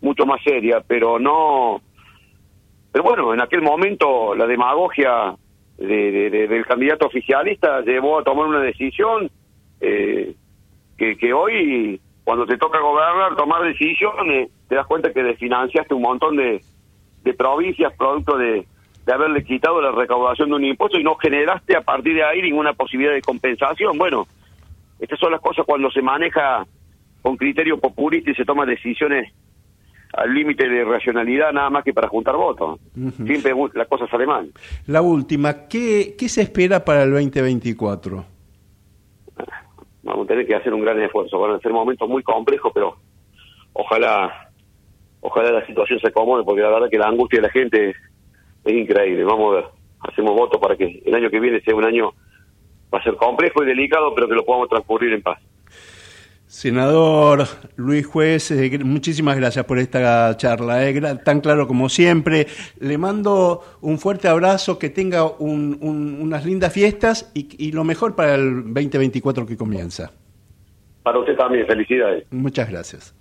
[0.00, 1.80] mucho más seria, pero no...
[2.92, 5.34] Pero bueno, en aquel momento la demagogia
[5.78, 9.30] de- de- de- del candidato oficialista llevó a tomar una decisión
[9.80, 10.34] eh,
[10.98, 16.02] que, que hoy, cuando te toca gobernar, tomar decisiones, te das cuenta que desfinanciaste un
[16.02, 16.60] montón de,
[17.22, 18.66] de provincias producto de,
[19.06, 22.42] de haberle quitado la recaudación de un impuesto y no generaste a partir de ahí
[22.42, 23.98] ninguna posibilidad de compensación.
[23.98, 24.26] Bueno,
[24.98, 26.66] estas son las cosas cuando se maneja
[27.20, 29.32] con criterio populista y se toman decisiones
[30.12, 32.78] al límite de racionalidad nada más que para juntar votos.
[32.96, 33.26] Ujú.
[33.26, 34.52] Siempre la cosa sale mal.
[34.86, 38.24] La última, ¿qué, qué se espera para el 2024?
[40.02, 41.38] Vamos a tener que hacer un gran esfuerzo.
[41.38, 42.96] Van a ser momentos muy complejos, pero
[43.72, 44.51] ojalá
[45.22, 47.96] ojalá la situación se acomode, porque la verdad que la angustia de la gente es,
[48.64, 49.24] es increíble.
[49.24, 49.64] Vamos a ver,
[50.00, 52.12] hacemos votos para que el año que viene sea un año,
[52.94, 55.38] va a ser complejo y delicado, pero que lo podamos transcurrir en paz.
[56.46, 57.44] Senador
[57.76, 62.46] Luis Juez, eh, muchísimas gracias por esta charla, eh, tan claro como siempre.
[62.78, 67.84] Le mando un fuerte abrazo, que tenga un- un- unas lindas fiestas y, y lo
[67.84, 70.12] mejor para el 2024 que comienza.
[71.02, 72.26] Para usted también, felicidades.
[72.30, 73.14] Muchas gracias.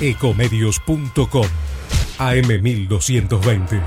[0.00, 1.46] Ecomedios.com
[2.18, 3.80] AM1220.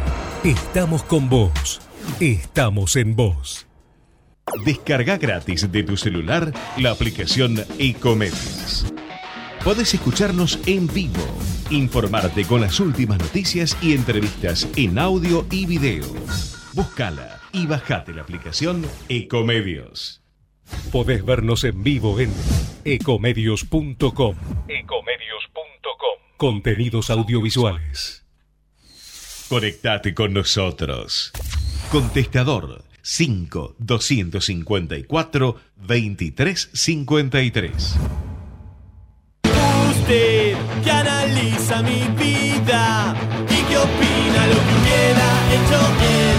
[0.44, 1.82] Estamos con vos.
[2.20, 3.68] Estamos en vos.
[4.66, 8.92] Descarga gratis de tu celular la aplicación Ecomedios.
[9.64, 11.22] Podés escucharnos en vivo,
[11.70, 16.08] informarte con las últimas noticias y entrevistas en audio y video.
[16.74, 20.24] Búscala y bajate la aplicación Ecomedios.
[20.92, 22.32] Podés vernos en vivo en
[22.86, 24.36] ecomedios.com.
[24.68, 25.19] Ecomedios.com.
[26.40, 28.24] Contenidos audiovisuales.
[29.50, 31.34] Conectate con nosotros.
[31.92, 37.96] Contestador 5 254 2353.
[39.92, 43.14] Usted que analiza mi vida
[43.50, 46.38] y que opina lo que hubiera hecho en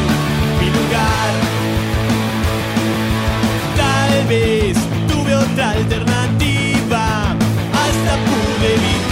[0.60, 1.30] mi lugar.
[3.76, 4.78] Tal vez
[5.08, 9.09] tuve otra alternativa, hasta pude evitar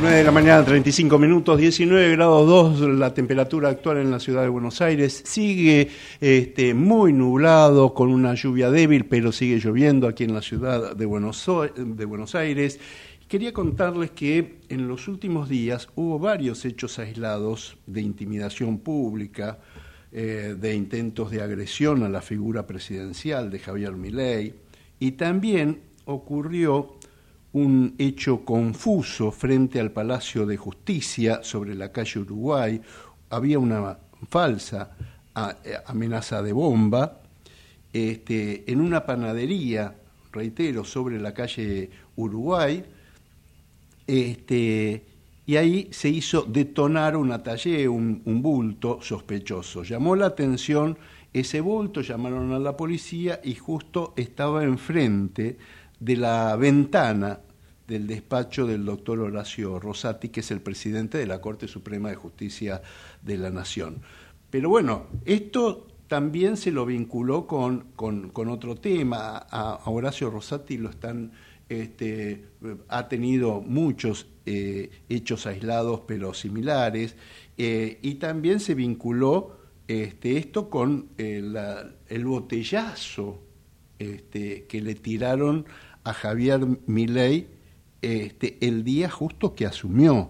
[0.00, 2.48] 9 de la mañana, 35 minutos, 19 grados
[2.80, 5.22] 2 la temperatura actual en la ciudad de Buenos Aires.
[5.26, 5.90] Sigue
[6.22, 11.04] este, muy nublado, con una lluvia débil, pero sigue lloviendo aquí en la ciudad de
[11.04, 11.46] Buenos,
[11.76, 12.80] de Buenos Aires.
[13.28, 19.58] Quería contarles que en los últimos días hubo varios hechos aislados de intimidación pública,
[20.12, 24.54] eh, de intentos de agresión a la figura presidencial de Javier Milei,
[24.98, 26.96] y también ocurrió
[27.52, 32.80] un hecho confuso frente al Palacio de Justicia sobre la calle Uruguay.
[33.30, 33.98] Había una
[34.28, 34.96] falsa
[35.64, 37.20] eh, amenaza de bomba.
[37.92, 39.94] Este, en una panadería,
[40.32, 42.84] reitero, sobre la calle Uruguay,
[44.06, 45.04] este,
[45.44, 49.82] y ahí se hizo detonar una talle, un, un bulto sospechoso.
[49.82, 50.96] Llamó la atención
[51.32, 55.58] ese bulto, llamaron a la policía y justo estaba enfrente
[56.00, 57.40] de la ventana
[57.86, 62.14] del despacho del doctor Horacio Rosati, que es el presidente de la Corte Suprema de
[62.14, 62.82] Justicia
[63.20, 64.00] de la Nación.
[64.48, 69.36] Pero bueno, esto también se lo vinculó con, con, otro tema.
[69.50, 71.32] A, Horacio Rosati lo están,
[71.68, 72.46] este,
[72.88, 77.16] ha tenido muchos eh, hechos aislados pero similares,
[77.58, 83.42] eh, y también se vinculó este, esto con el botellazo
[84.00, 85.66] este, que le tiraron
[86.04, 87.48] a Javier Milei
[88.02, 90.28] este, el día justo que asumió.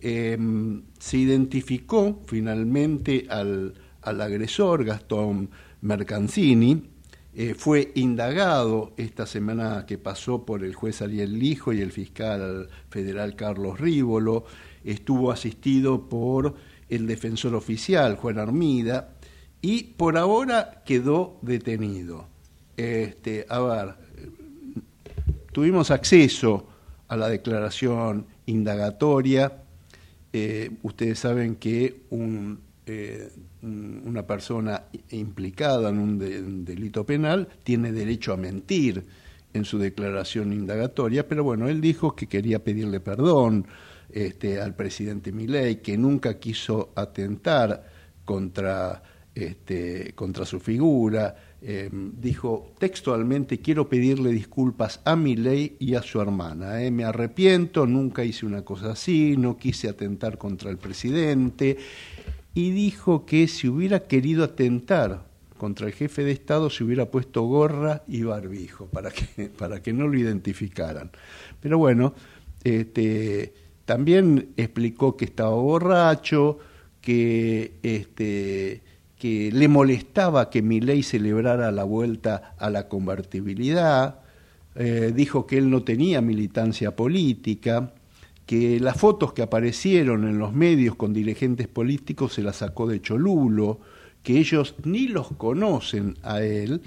[0.00, 5.50] Em, se identificó finalmente al, agresor, Gastón
[5.80, 6.88] Mercancini,
[7.34, 12.68] eh, fue indagado esta semana que pasó por el juez Ariel Lijo y el fiscal
[12.90, 14.44] federal Carlos Rívolo,
[14.84, 16.54] estuvo asistido por
[16.88, 19.14] el defensor oficial Juan Armida
[19.60, 22.28] y por ahora quedó detenido.
[22.76, 24.07] Este, a ver,
[25.52, 26.68] tuvimos acceso
[27.08, 29.52] a la declaración indagatoria.
[30.32, 32.02] Eh, ustedes saben que
[32.86, 33.30] eh,
[33.62, 39.04] una persona implicada en un, delito penal tiene derecho a mentir
[39.52, 43.66] en su declaración indagatoria, pero bueno, él dijo que quería pedirle perdón
[44.10, 47.84] este, al presidente Milei, que nunca quiso atentar
[48.24, 49.02] contra,
[49.34, 56.02] este, contra su figura, Em, dijo textualmente, quiero pedirle disculpas a mi ley y a
[56.02, 56.82] su hermana.
[56.82, 61.76] Eh, me arrepiento, nunca hice una cosa así, no quise atentar contra el presidente.
[62.54, 67.42] Y dijo que si hubiera querido atentar contra el jefe de Estado se hubiera puesto
[67.42, 71.10] gorra y barbijo para que, para que no lo identificaran.
[71.60, 72.14] Pero bueno,
[72.62, 73.52] este,
[73.84, 76.58] también explicó que estaba borracho,
[77.00, 78.82] que este,
[79.18, 84.20] que le molestaba que ley celebrara la vuelta a la convertibilidad,
[84.76, 87.92] eh, dijo que él no tenía militancia política,
[88.46, 93.02] que las fotos que aparecieron en los medios con dirigentes políticos se las sacó de
[93.02, 93.80] Cholulo,
[94.22, 96.80] que ellos ni los conocen a él.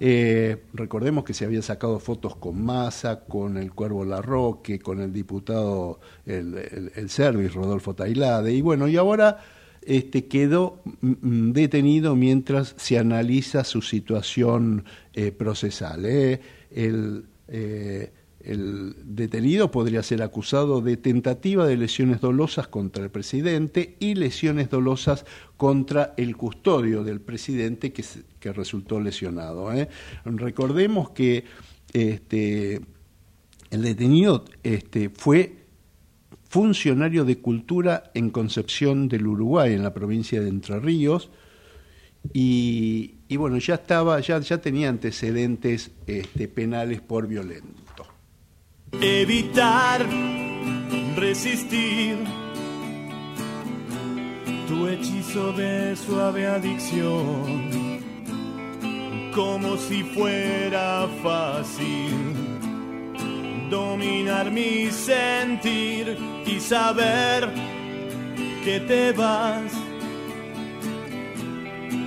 [0.00, 5.12] Eh, recordemos que se había sacado fotos con Massa, con el Cuervo Larroque, con el
[5.12, 9.38] diputado, el, el, el Servis, Rodolfo Tailade, y bueno, y ahora
[9.82, 16.04] este, quedó mm, mm, detenido mientras se analiza su situación eh, procesal.
[16.04, 16.40] ¿eh?
[16.72, 18.12] Eh,
[18.42, 24.70] el, detenido podría ser acusado de tentativa de lesiones dolosas contra el presidente y lesiones
[24.70, 25.26] dolosas
[25.56, 28.04] contra el custodio del presidente que,
[28.38, 29.70] que resultó lesionado.
[30.24, 31.44] Recordemos que
[31.92, 32.80] este,
[33.70, 35.59] el detenido este, fue
[36.50, 41.30] funcionario de cultura en Concepción del Uruguay, en la provincia de Entre Ríos,
[42.32, 48.04] y, bueno, ya estaba, ya, ya tenía antecedentes este, penales por violento.
[49.00, 50.04] Evitar,
[51.16, 52.16] resistir
[54.66, 58.00] tu hechizo de suave adicción,
[59.32, 62.59] como si fuera fácil
[63.70, 67.48] dominar mi sentir y saber
[68.64, 69.72] que te vas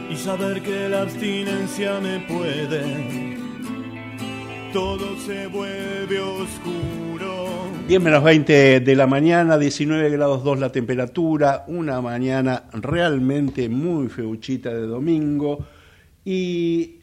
[0.10, 3.38] y saber que la abstinencia me puede.
[4.72, 7.48] Todo se vuelve oscuro.
[7.88, 14.08] 10 menos 20 de la mañana, 19 grados 2 la temperatura, una mañana realmente muy
[14.10, 15.66] feuchita de domingo
[16.26, 17.03] y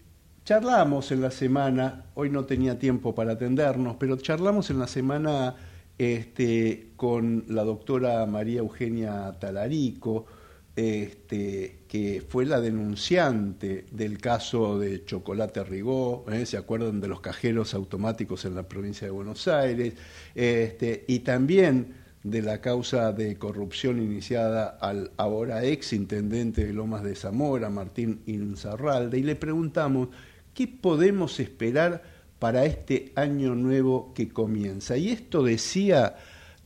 [0.51, 5.55] charlamos en la semana, hoy no tenía tiempo para atendernos, pero charlamos en la semana
[5.97, 10.27] este, con la doctora María Eugenia Talarico,
[10.75, 16.45] este, que fue la denunciante del caso de Chocolate Rigó, ¿eh?
[16.47, 19.95] se acuerdan de los cajeros automáticos en la provincia de Buenos Aires,
[20.35, 21.95] este, y también
[22.25, 28.23] de la causa de corrupción iniciada al ahora ex intendente de Lomas de Zamora, Martín
[28.27, 30.09] Inzarralde, y le preguntamos
[30.55, 32.03] qué podemos esperar
[32.39, 34.97] para este año nuevo que comienza.
[34.97, 36.17] Y esto decía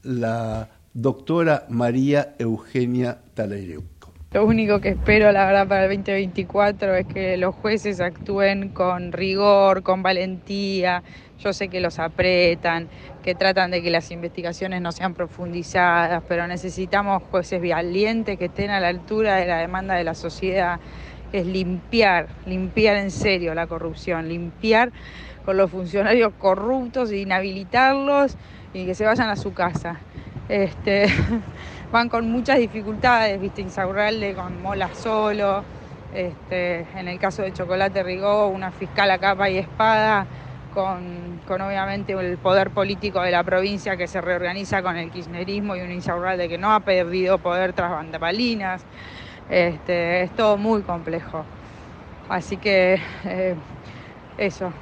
[0.03, 3.95] la doctora María Eugenia Talereuco.
[4.35, 9.13] Lo único que espero, la verdad, para el 2024 es que los jueces actúen con
[9.13, 11.05] rigor, con valentía.
[11.39, 12.89] Yo sé que los apretan,
[13.23, 18.71] que tratan de que las investigaciones no sean profundizadas, pero necesitamos jueces valientes que estén
[18.71, 20.81] a la altura de la demanda de la sociedad.
[21.35, 24.93] Es limpiar, limpiar en serio la corrupción, limpiar
[25.45, 28.37] con los funcionarios corruptos, inhabilitarlos
[28.73, 29.97] y que se vayan a su casa.
[30.49, 31.07] Este,
[31.93, 35.65] van con muchas dificultades, viste, Insaurralde con Mola solo,
[36.15, 40.27] este, en el caso de Chocolate Rigó, una fiscal a capa y espada,
[40.73, 45.75] con, con, obviamente el poder político de la provincia que se reorganiza con el kirchnerismo
[45.75, 48.85] y un Insaurralde que no ha perdido poder tras bandabalinas.
[49.49, 51.45] Este, es todo muy complejo.
[52.29, 53.55] Así que eh,
[54.39, 54.73] eso,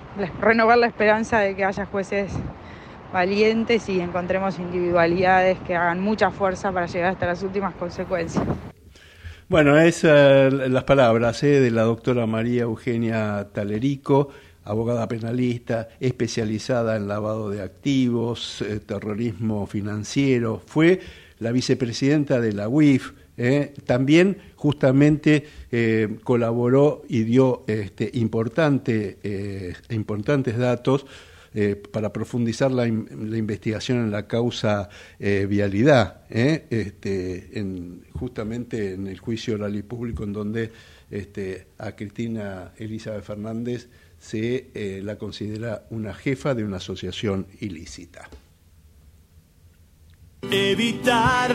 [0.41, 2.33] renovar la esperanza de que haya jueces
[3.13, 8.45] valientes y encontremos individualidades que hagan mucha fuerza para llegar hasta las últimas consecuencias.
[9.49, 11.61] Bueno, esas las palabras ¿eh?
[11.61, 14.31] de la doctora María Eugenia Talerico,
[14.65, 21.01] abogada penalista, especializada en lavado de activos, eh, terrorismo financiero, fue
[21.39, 23.75] la vicepresidenta de la UIF, ¿eh?
[23.85, 31.07] también justamente eh, colaboró y dio este, eh, importantes datos
[31.93, 34.89] para profundizar la, la, investigación en la causa
[35.19, 40.73] vialidad, este, en, justamente en el juicio oral y público en donde
[41.11, 48.31] este, a Cristina Elizabeth Fernández se la considera una jefa de una asociación ilícita.
[50.51, 51.55] Evitar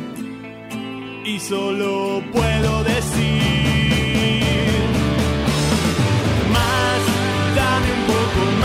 [1.23, 3.41] y solo puedo decir
[6.51, 7.01] más,
[7.55, 8.60] dame un poco más,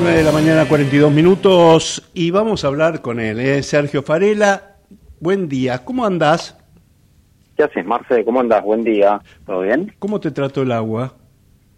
[0.00, 3.62] 9 de la mañana, 42 minutos, y vamos a hablar con él, ¿eh?
[3.62, 4.76] Sergio Farela.
[5.20, 6.56] Buen día, ¿cómo andás?
[7.56, 8.24] ¿Qué haces, Marce?
[8.24, 8.62] ¿Cómo andas?
[8.62, 9.20] Buen día.
[9.44, 9.92] ¿Todo bien?
[9.98, 11.14] ¿Cómo te trató el agua?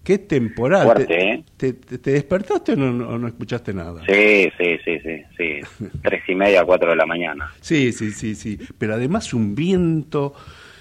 [0.04, 0.84] Qué temporal.
[0.86, 1.44] Fuerte, ¿Te, ¿eh?
[1.56, 4.02] te, te- te despertaste o no, o no escuchaste nada?
[4.06, 5.86] Sí, sí, sí, sí, sí.
[6.02, 7.50] Tres y media, cuatro de la mañana.
[7.60, 8.58] Sí, sí, sí, sí.
[8.78, 10.34] Pero además un viento.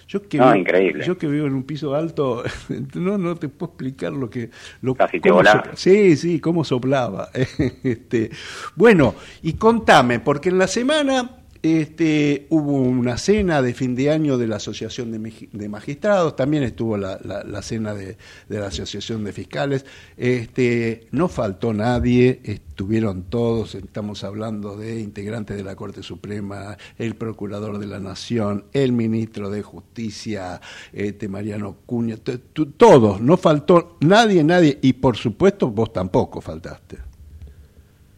[0.10, 1.06] Yo que, No, vivo, increíble.
[1.06, 2.44] yo que vivo en un piso alto,
[2.96, 4.50] no, no te puedo explicar lo que...
[4.82, 5.62] Lo, Casi te volaba.
[5.64, 7.30] sopla- Sí, sí, cómo soplaba.
[7.84, 8.32] este,
[8.76, 11.30] bueno, y contame, porque en la semana
[11.62, 16.98] este, hubo una cena de fin de año de la Asociación de, Magistrados, también estuvo
[16.98, 19.86] la, la- la cena de, de la Asociación de Fiscales.
[20.18, 27.16] Este, no faltó nadie, estuvieron todos, estamos hablando de integrantes de la Corte Suprema, el
[27.16, 30.62] Procurador de la Nación, el Ministro de Justicia,
[30.94, 32.16] este, Mariano Cuña,
[32.78, 37.09] todos, no faltó nadie, nadie, y por supuesto vos tampoco faltaste.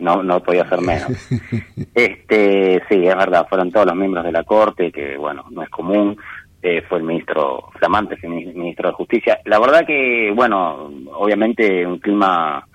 [0.02, 1.12] No, no podía ser menos.
[1.94, 5.70] Este, sí, es verdad, fueron todos los miembros de la Corte, que bueno, no es
[5.70, 6.18] común.
[6.64, 9.40] Eh, fue el ministro flamante, el ministro de Justicia.
[9.46, 12.66] La verdad que, bueno, obviamente un clima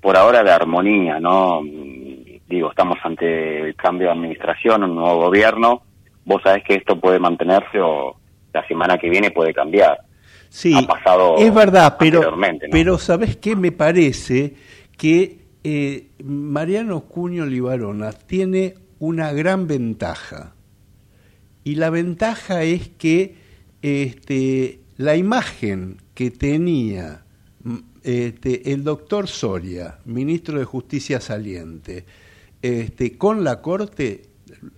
[0.00, 1.62] por ahora de armonía, ¿no?
[1.62, 5.82] Digo, estamos ante el cambio de administración, un nuevo gobierno.
[6.24, 8.16] Vos sabés que esto puede mantenerse o
[8.52, 9.98] la semana que viene puede cambiar.
[10.48, 12.38] Sí, Ha pasado es verdad, pero, ¿no?
[12.70, 13.54] pero ¿sabés qué?
[13.54, 14.54] Me parece
[14.96, 20.54] que eh, Mariano Cuño Libarona tiene una gran ventaja.
[21.64, 23.36] Y la ventaja es que
[23.82, 27.24] este, la imagen que tenía
[27.62, 32.04] mm, este, el doctor Soria, ministro de Justicia saliente,
[32.62, 34.22] este, con la Corte,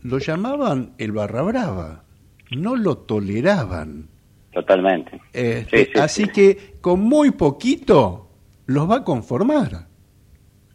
[0.03, 2.05] lo llamaban el barra brava,
[2.51, 4.09] no lo toleraban.
[4.53, 5.21] Totalmente.
[5.33, 6.29] Este, Sí, sí, así sí.
[6.31, 8.31] que con muy poquito
[8.67, 9.90] los va a conformar.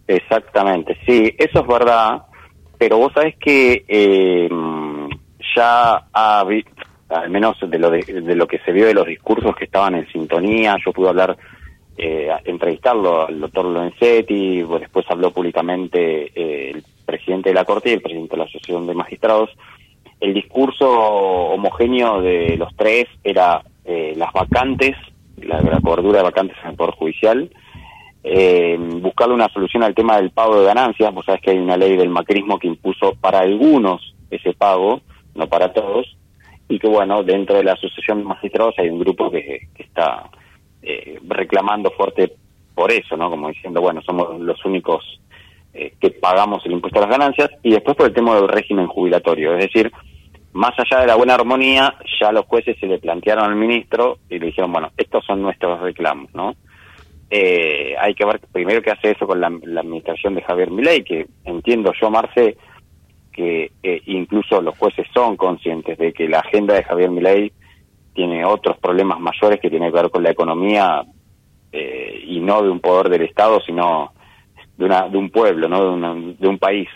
[0.07, 2.23] Exactamente, sí, eso es verdad.
[2.77, 4.49] pero vos sabés que eh,
[5.55, 6.43] ya ha
[7.09, 10.07] al menos de lo, de, lo que se vio de los discursos que estaban en
[10.07, 11.37] sintonía, yo pude hablar,
[11.97, 17.93] eh, entrevistarlo al doctor Lorenzetti, después habló públicamente eh, el presidente de la Corte y
[17.93, 19.49] el presidente de la Asociación de Magistrados.
[20.19, 24.95] El discurso homogéneo de los tres era eh, las vacantes,
[25.37, 27.51] la, la cobertura de vacantes en el Poder Judicial,
[28.27, 31.13] eh, buscarle una solución al tema del pago de ganancias.
[31.13, 35.01] Vos sabés que hay una ley del macrismo que impuso para algunos ese pago,
[35.35, 36.17] no para todos,
[36.67, 40.27] y que bueno, dentro de la Asociación de Magistrados hay un grupo que, está
[40.81, 42.33] eh, reclamando fuerte
[42.73, 43.29] por eso, ¿no?
[43.29, 45.21] Como diciendo, bueno, somos los únicos
[45.75, 48.87] eh, que pagamos el impuesto a las ganancias, y después por el tema del régimen
[48.87, 49.91] jubilatorio, es decir,
[50.53, 54.39] más allá de la buena armonía, ya los jueces se le plantearon al ministro y
[54.39, 56.55] le dijeron, bueno, estos son nuestros reclamos, ¿no?
[57.29, 61.25] Eh, hay que ver primero qué hace eso con la, administración de Javier Milei, que
[61.43, 62.55] entiendo yo, Marce,
[63.31, 67.51] que eh, incluso los jueces son conscientes de que la agenda de Javier Milei
[68.13, 71.03] tiene otros problemas mayores que tienen que ver con la economía
[71.71, 74.13] eh, y no de un poder del Estado, sino
[74.77, 75.97] de, una, de un pueblo, no
[76.33, 76.87] de, un país.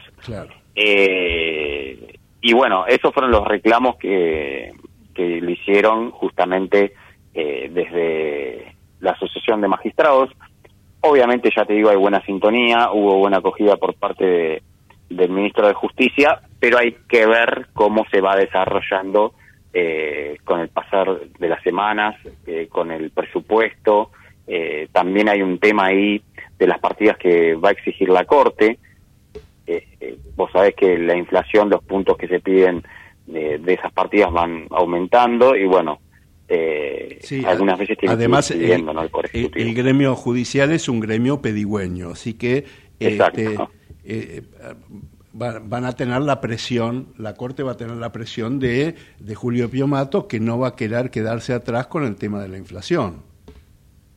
[2.41, 4.71] y bueno, esos fueron los reclamos que,
[5.13, 6.93] que le hicieron justamente
[7.33, 10.29] desde la Asociación de Magistrados.
[11.01, 14.61] Obviamente, ya te digo, hay buena sintonía, hubo buena acogida por parte
[15.09, 19.33] del ministro de Justicia, pero hay que ver cómo se va desarrollando
[19.73, 24.11] eh, con el pasar de las semanas, eh, con el presupuesto.
[24.47, 26.21] Eh, también hay un tema ahí
[26.57, 28.79] de las partidas que va a exigir la Corte.
[30.35, 32.81] vos sabés que la inflación, los puntos que se piden
[33.27, 35.99] de esas partidas van aumentando y bueno,
[36.49, 38.71] eh, algunas veces tiene además, que ir
[39.33, 42.65] el, el, gremio judicial es un gremio pedigüeño, así que
[42.99, 43.55] este,
[44.03, 44.41] eh,
[45.31, 49.69] van a tener la presión, la Corte va a tener la presión de, de Julio
[49.69, 53.21] Piomato, que no va a querer quedarse atrás con el tema de la inflación.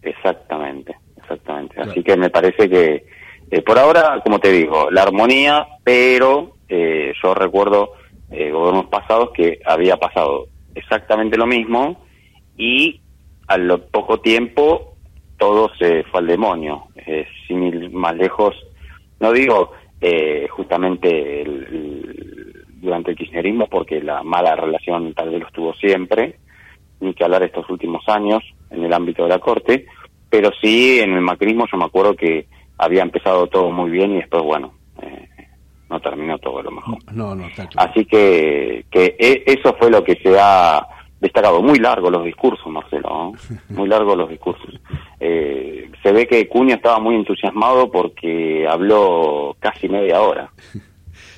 [0.02, 1.80] Exactamente, exactamente.
[1.80, 3.06] Así que me parece que,
[3.50, 7.92] eh, por ahora, como te digo, la armonía, pero eh, yo recuerdo
[8.30, 12.04] eh, gobiernos pasados que había pasado exactamente lo mismo
[12.56, 13.00] y
[13.48, 14.94] a lo poco tiempo
[15.36, 18.54] todo se fue al demonio, eh, sin ir más lejos.
[19.18, 21.44] No digo eh, justamente
[22.80, 26.36] durante el kirchnerismo, porque la mala relación tal vez lo estuvo siempre,
[27.00, 29.86] ni que hablar estos últimos años en el ámbito de la Corte,
[30.30, 32.46] pero sí en el macrismo yo me acuerdo que
[32.78, 34.72] había empezado todo muy bien y después, bueno,
[35.02, 35.28] eh,
[35.90, 36.98] no terminó todo lo mejor.
[37.12, 37.46] No, no,
[37.76, 40.86] Así que, que e, eso fue lo que se ha
[41.22, 41.62] destacado.
[41.62, 43.32] Muy largo los discursos, Marcelo,
[43.70, 44.78] muy largo los discursos.
[45.18, 50.50] Eh, se ve que Cunio estaba muy entusiasmado porque habló casi media hora.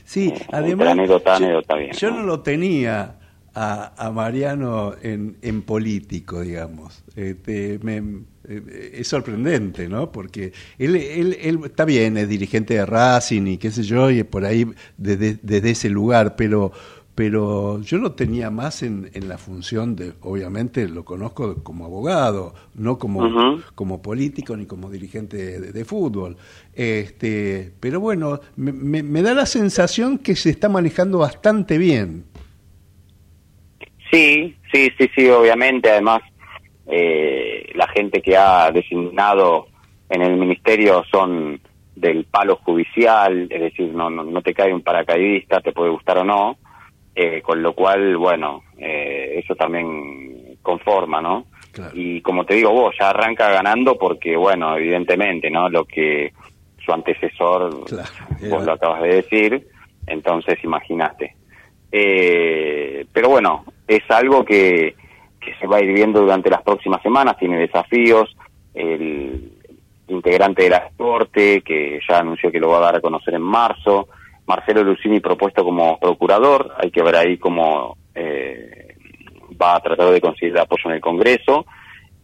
[0.07, 0.89] Sí, eh, además.
[0.89, 2.23] Anécdota, anécdota bien, yo ¿no?
[2.23, 3.17] lo tenía
[3.55, 7.05] a, Mariano en, en, político, digamos.
[7.17, 10.13] Este, eh, es sorprendente, ¿no?
[10.13, 14.23] Porque él, él, él, está bien, es dirigente de Racing y qué sé yo, y
[14.25, 14.67] por ahí
[14.99, 16.73] desde, desde ese lugar, pero
[17.15, 22.55] pero yo lo tenía más en, en, la función de, obviamente lo conozco como abogado,
[22.75, 26.37] no como, como político ni como dirigente de, fútbol.
[26.75, 32.25] Este, pero bueno, me, me, da la sensación que se está manejando bastante bien.
[34.11, 35.91] Sí, sí, sí, sí, obviamente.
[35.91, 36.23] Además,
[36.87, 39.69] eh, la gente que ha designado
[40.09, 41.61] en el ministerio son
[41.95, 46.19] del palo judicial, es decir, no, no, no te cae un paracaidista, te puede gustar
[46.19, 46.59] o no
[47.15, 51.47] eh, con lo cual, bueno, eh, eso también conforma, ¿no?
[51.93, 55.69] Y como te digo vos, ya arranca ganando porque, bueno, evidentemente, ¿no?
[55.69, 56.33] Lo que
[56.85, 57.75] su antecesor,
[58.49, 59.67] vos lo acabas de decir,
[60.07, 61.35] entonces imagínate.
[61.91, 64.95] Eh, pero bueno, es algo que,
[65.41, 68.37] que se va a ir viendo durante las próximas semanas, tiene desafíos,
[68.75, 69.53] el
[70.09, 73.43] integrante de la Corte, que ya anunció que lo va a dar a conocer en
[73.43, 74.09] marzo,
[74.47, 78.95] Marcelo Lucini propuesto como procurador, hay que ver ahí cómo eh,
[79.61, 81.67] va a tratar de conseguir apoyo en el Congreso,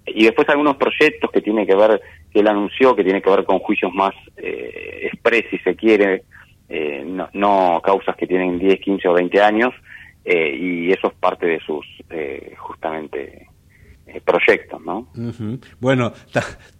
[0.06, 2.00] y después algunos proyectos que tiene que ver,
[2.32, 5.10] que él anunció, que tiene que ver con juicios más eh,
[5.50, 6.24] si se quiere,
[6.68, 9.74] eh, no, causas que tienen 10, 15 o 20 años,
[10.24, 13.46] eh, y eso es parte de sus, eh, justamente,
[14.24, 15.06] proyectos, ¿no?
[15.78, 16.12] Bueno,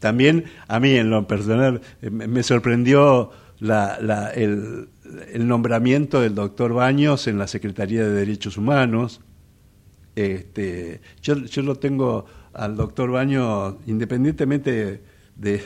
[0.01, 3.31] también a mí en lo personal me sorprendió
[3.61, 4.89] la, la, el,
[5.33, 9.21] el nombramiento del doctor Baños en la Secretaría de Derechos Humanos.
[10.17, 15.01] Este, yo, yo lo tengo al doctor Baños, independientemente
[15.37, 15.63] de,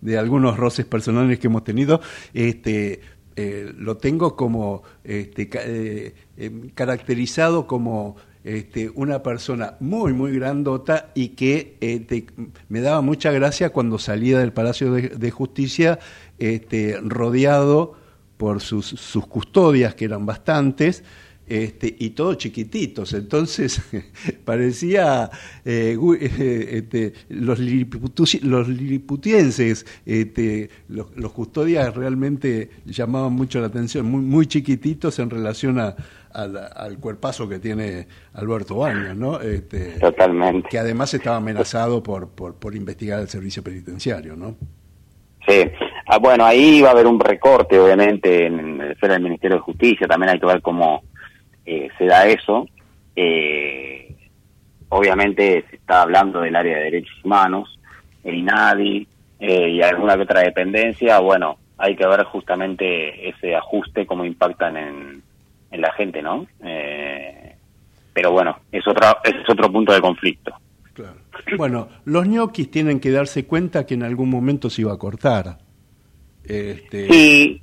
[0.00, 2.00] de, algunos roces personales que hemos tenido,
[2.34, 3.00] este,
[3.36, 11.10] eh, lo tengo como este, eh, em, caracterizado como este, una persona muy, muy grandota
[11.14, 12.26] y que este,
[12.68, 15.98] me daba mucha gracia cuando salía del Palacio de, Justicia
[16.38, 17.96] este, rodeado
[18.44, 21.02] por sus, sus custodias, que eran bastantes,
[21.46, 23.14] este, y todos chiquititos.
[23.14, 23.80] Entonces
[24.44, 25.30] parecía
[25.64, 34.46] eh, este, los, los liliputienses, este, los, custodias realmente llamaban mucho la atención, muy, muy
[34.46, 35.96] chiquititos en relación a,
[36.34, 39.40] al, cuerpazo que tiene Alberto Baños, ¿no?
[39.40, 40.68] Este, Totalmente.
[40.68, 44.54] Que además estaba amenazado por, por, por investigar el servicio penitenciario, ¿no?
[45.48, 45.62] Sí,
[46.14, 49.62] ah, bueno, ahí va a haber un recorte, obviamente, en el esfera del Ministerio de
[49.62, 51.02] Justicia, también hay que ver cómo
[51.66, 52.68] eh, se da eso.
[53.16, 54.14] Eh,
[54.88, 57.78] obviamente se está hablando del área de derechos humanos,
[58.22, 59.08] el INADI
[59.40, 61.18] eh, y alguna que otra dependencia.
[61.18, 65.22] Bueno, hay que ver justamente ese ajuste, cómo impactan en,
[65.70, 66.46] en la gente, ¿no?
[68.12, 70.54] pero bueno, es, otro es otro punto de conflicto.
[71.58, 75.58] Bueno, los ñoquis tienen que darse cuenta que en algún momento se iba a cortar.
[76.46, 77.08] Este...
[77.08, 77.62] Sí,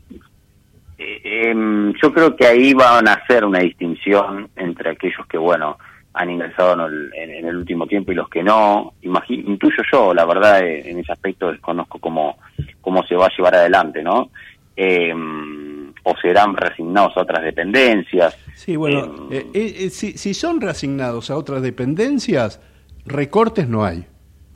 [1.23, 5.77] Em, yo creo que ahí van a hacer una distinción entre aquellos que, bueno,
[6.13, 8.93] han ingresado en el, último tiempo y los que no.
[9.01, 12.37] Imagino, intuyo yo, la verdad, eh, en ese aspecto desconozco cómo,
[12.81, 14.29] cómo se va a llevar adelante, ¿no?
[14.75, 18.37] Em, o serán reasignados a otras dependencias.
[18.55, 22.61] Sí, bueno, em, eh, eh, si, si son reasignados a otras dependencias,
[23.05, 24.05] recortes no hay.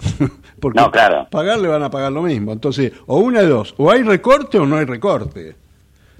[0.59, 1.27] Porque no, claro.
[1.29, 2.51] pagar le van a pagar lo mismo.
[2.51, 5.55] Entonces, o una de dos, o hay recorte o no hay recorte.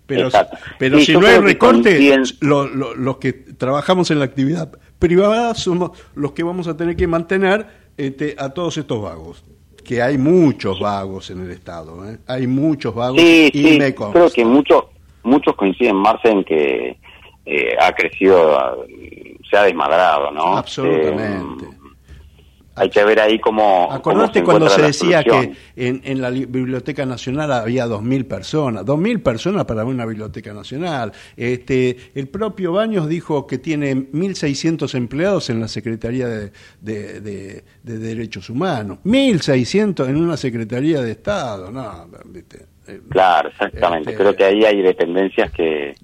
[0.06, 0.30] Pero,
[0.78, 6.44] pero si no hay recorte, los que trabajamos en la actividad privada somos los que
[6.44, 7.66] vamos a tener que mantener
[7.98, 9.44] este, a todos estos vagos.
[9.84, 12.18] Que hay muchos vagos en el Estado, ¿eh?
[12.28, 14.86] hay muchos vagos y me Creo que muchos
[15.26, 16.98] muchos coinciden, Marce, en que
[17.46, 18.86] eh, ha crecido,
[19.50, 20.58] se ha desmadrado, ¿no?
[20.58, 21.66] Absolutamente.
[21.66, 21.75] Eh,
[22.76, 23.92] hay que ver ahí cómo...
[23.92, 29.66] Acordate cuando se decía que en, en, la Biblioteca Nacional había 2.000 personas, 2.000 personas
[29.66, 31.14] para una Biblioteca Nacional.
[31.38, 36.52] Este, el propio Baños dijo que tiene 1.600 empleados en la Secretaría de,
[36.82, 39.00] de, Derechos Humanos.
[39.06, 42.08] 1.600 en una Secretaría de Estado, no,
[42.88, 44.12] eh, Claro, exactamente.
[44.12, 45.96] Este, Creo que ahí hay dependencias que,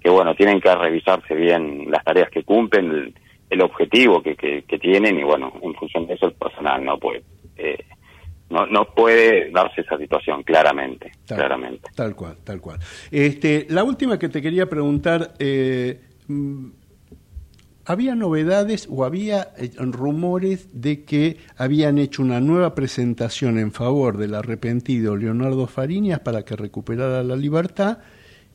[0.00, 3.14] que, bueno, tienen que revisarse bien las tareas que cumplen
[3.54, 7.22] el objetivo que, que, tienen y bueno, en función de eso el personal no puede
[7.56, 7.84] eh,
[8.50, 11.90] no, no puede darse esa situación claramente, tal, claramente.
[11.94, 12.78] Tal cual, tal cual.
[13.10, 16.66] Este, la última que te quería preguntar, eh, mm,
[17.86, 24.18] ¿había novedades o había eh, rumores de que habían hecho una nueva presentación en favor
[24.18, 27.98] del arrepentido Leonardo Fariñas para que recuperara la libertad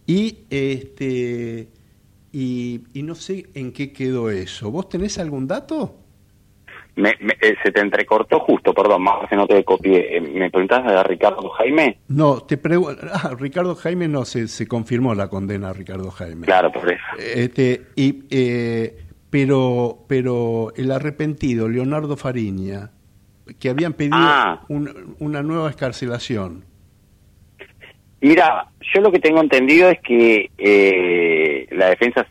[0.06, 1.68] y este
[2.32, 4.72] y, no sé en qué quedó eso.
[4.72, 5.96] ¿Vos tenés algún dato?
[6.96, 10.18] Me, eh, se te entrecortó justo, perdón, más que no te copié.
[10.18, 12.00] Eh, ¿Me preguntás a Ricardo Jaime?
[12.10, 13.02] No, te pregunto.
[13.12, 16.46] Ah, Ricardo Jaime no, se, se confirmó la condena a Ricardo Jaime.
[16.46, 17.04] Claro, por eso.
[17.18, 18.98] Este, y, eh,
[19.30, 22.92] pero, pero el arrepentido, Leonardo Fariña,
[23.60, 24.66] que habían pedido ah.
[24.68, 26.66] una nueva escarcelación.
[28.22, 31.29] Mira, yo lo que tengo entendido es que eh,
[31.72, 32.26] la defensa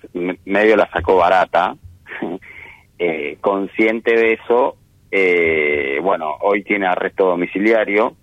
[0.44, 1.76] medio la sacó barata,
[2.98, 4.76] eh, consciente de eso,
[5.10, 8.16] eh, bueno, hoy tiene arresto domiciliario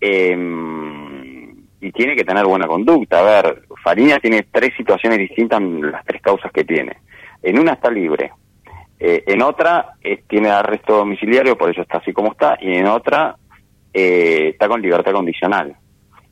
[0.00, 3.20] em, y tiene que tener buena conducta.
[3.20, 6.98] A ver, Fariña tiene tres situaciones distintas en las tres causas que tiene.
[7.42, 8.32] En una está libre,
[8.98, 13.36] en otra tiene arresto domiciliario, por eso está así como está, y en otra
[13.92, 15.76] está con libertad condicional.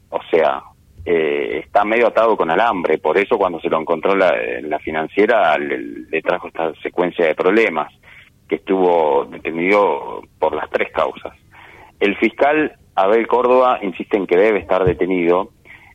[0.09, 0.63] O sea,
[1.05, 6.22] eh, está medio atado con alambre, por eso cuando se lo encontró la, financiera le,
[6.22, 7.92] trajo esta secuencia de problemas,
[8.48, 11.32] que estuvo detenido por las tres causas.
[11.98, 15.50] El fiscal Abel Córdoba insiste en que debe estar detenido.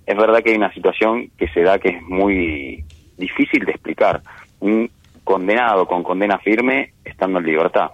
[0.06, 2.84] Es verdad que hay una situación que se da que es muy
[3.18, 4.22] difícil de explicar.
[4.60, 4.90] Un
[5.24, 7.92] condenado con condena firme estando en libertad,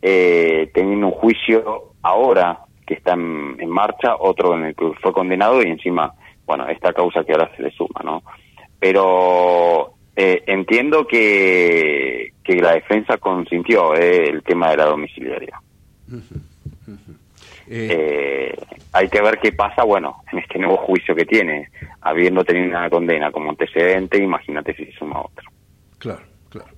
[0.00, 2.60] eh, teniendo un juicio ahora
[2.90, 6.12] que está en, marcha, otro en el que fue condenado y encima,
[6.44, 8.24] bueno, esta causa que ahora se le suma, ¿no?
[8.80, 15.60] Pero eh, entiendo que, que la defensa consintió eh, el tema de la domiciliaria.
[17.68, 18.56] Eh,
[18.92, 21.68] hay que ver qué pasa, bueno, en este nuevo juicio que tiene,
[22.00, 25.48] habiendo tenido una condena como antecedente, imagínate si se suma otro.
[26.00, 26.70] Claro, claro.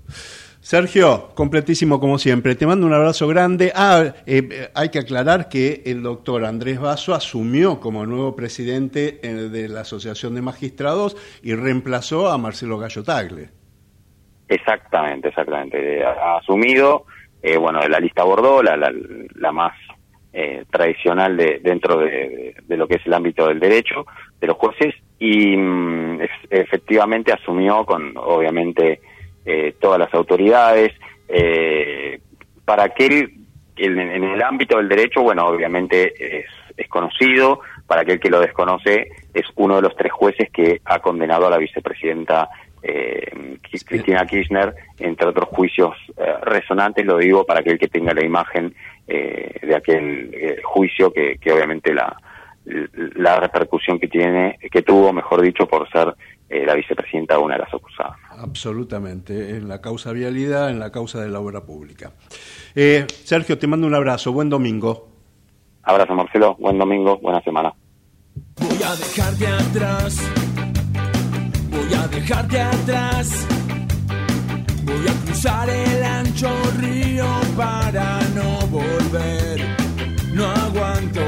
[0.62, 2.54] Sergio, completísimo como siempre.
[2.54, 3.72] Te mando un abrazo grande.
[3.74, 9.28] Ah, eh, hay que aclarar que el doctor Andrés Vaso asumió como nuevo presidente eh,
[9.50, 13.48] de la Asociación de Magistrados y reemplazó a Marcelo Gallo Tagle.
[14.48, 16.04] Exactamente, exactamente.
[16.04, 17.06] Ha asumido,
[17.42, 19.72] eh, bueno, la lista Bordeaux, la, más
[20.70, 24.06] tradicional de, dentro de, lo que es el ámbito del derecho
[24.40, 29.00] de los jueces y mm, efectivamente asumió con, obviamente,
[29.44, 30.92] eh, todas las autoridades.
[31.28, 32.20] Eh,
[32.64, 33.32] para aquel,
[33.76, 36.40] en, en, el ámbito del derecho, bueno, obviamente
[36.76, 40.98] es, conocido, para aquel que lo desconoce, es uno de los tres jueces que ha
[40.98, 42.48] condenado a la vicepresidenta
[42.82, 48.24] eh, Cristina Kirchner, entre otros juicios eh, resonantes, lo digo para aquel que tenga la
[48.24, 48.74] imagen
[49.06, 52.16] eh, de aquel juicio que, que obviamente la,
[52.64, 56.14] la repercusión que tiene, que tuvo, mejor dicho, por ser
[56.52, 58.18] eh, la vicepresidenta una de las acusadas.
[58.30, 62.12] Absolutamente, en la causa vialidad, en la causa de la obra pública.
[62.74, 65.08] Eh, Sergio, te mando un abrazo, buen domingo.
[65.82, 67.72] Abrazo Marcelo, buen domingo, buena semana.
[68.60, 70.30] Voy a dejarte atrás,
[71.70, 73.46] voy a dejarte atrás,
[74.84, 76.50] voy a cruzar el ancho
[76.80, 77.26] río
[77.56, 79.60] para no volver,
[80.34, 81.22] no aguanto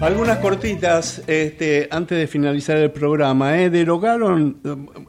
[0.00, 3.58] algunas cortitas este, antes de finalizar el programa.
[3.58, 3.70] ¿eh?
[3.70, 4.58] Derogaron,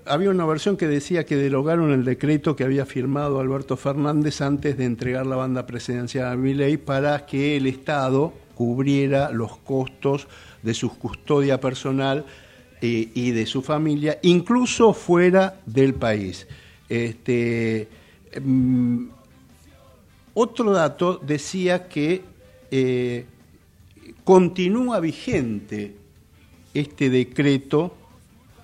[0.06, 4.78] había una versión que decía que derogaron el decreto que había firmado Alberto Fernández antes
[4.78, 10.28] de entregar la banda presidencial a Milei para que el Estado cubriera los costos
[10.64, 12.26] de su custodia personal
[12.82, 16.48] eh, y de su familia, incluso fuera del país.
[16.88, 17.90] Este,
[18.42, 19.06] mm,
[20.34, 22.22] otro dato decía que
[22.72, 23.26] eh,
[24.28, 25.96] continúa vigente
[26.74, 27.96] este decreto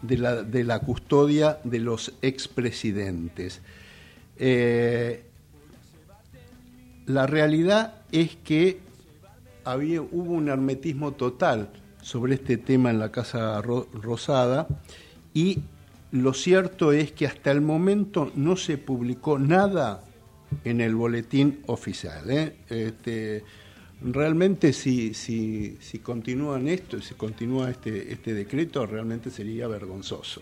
[0.01, 3.61] de la, de la custodia de los expresidentes.
[4.35, 5.23] Eh,
[7.05, 8.79] la realidad es que
[9.63, 11.69] había, hubo un hermetismo total
[12.01, 14.67] sobre este tema en la Casa Rosada
[15.33, 15.61] y
[16.11, 20.03] lo cierto es que hasta el momento no se publicó nada
[20.65, 22.29] en el boletín oficial.
[22.29, 22.57] ¿eh?
[22.67, 23.45] Este,
[24.03, 30.41] realmente si, si, si continúan esto, si continúa este, este decreto, realmente sería vergonzoso.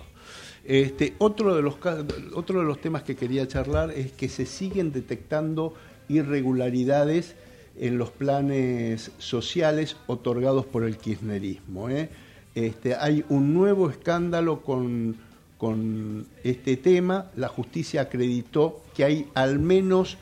[0.63, 5.73] Este, otro, de los, de los temas que quería charlar es que se siguen detectando
[6.07, 7.35] irregularidades
[7.77, 11.89] en los planes sociales otorgados por el kirchnerismo.
[11.89, 12.09] ¿eh?
[12.53, 15.15] Este, hay un nuevo escándalo con,
[15.57, 17.31] con este tema.
[17.35, 20.17] La justicia acreditó que hay al menos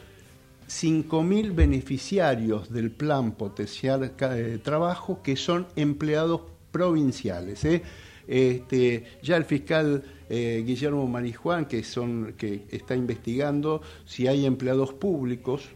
[0.70, 6.42] 5.000 beneficiarios del plan potencial de trabajo que son empleados
[6.72, 7.66] provinciales.
[7.66, 7.82] ¿eh?
[8.28, 14.94] Este, ya el fiscal eh, Guillermo Marijuán, que, son, que está investigando si hay empleados
[14.94, 15.70] públicos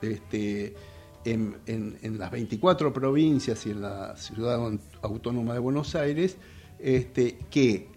[0.00, 0.76] este,
[1.24, 4.70] en, en, las 24 provincias y en la ciudad
[5.02, 6.36] autónoma de Buenos Aires,
[6.78, 7.88] este, que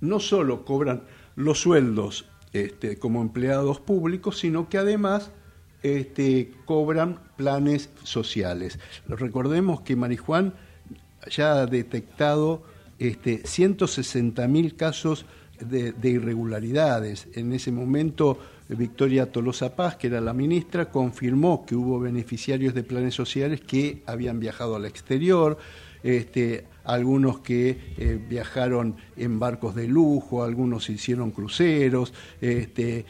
[0.00, 5.30] no solo cobran los sueldos este, como empleados públicos, sino que además
[5.82, 8.78] este, cobran planes sociales.
[9.08, 10.54] Recordemos que Marijuán
[11.30, 12.62] ya ha detectado
[12.98, 15.26] este, 160 mil casos
[15.60, 17.28] de, irregularidades.
[17.34, 18.38] En ese momento,
[18.68, 24.02] Victoria Tolosa Paz, que era la ministra, confirmó que hubo beneficiarios de planes sociales que
[24.06, 25.58] habían viajado al exterior.
[26.02, 33.04] Este, algunos que eh, viajaron en barcos de lujo, algunos hicieron cruceros, este,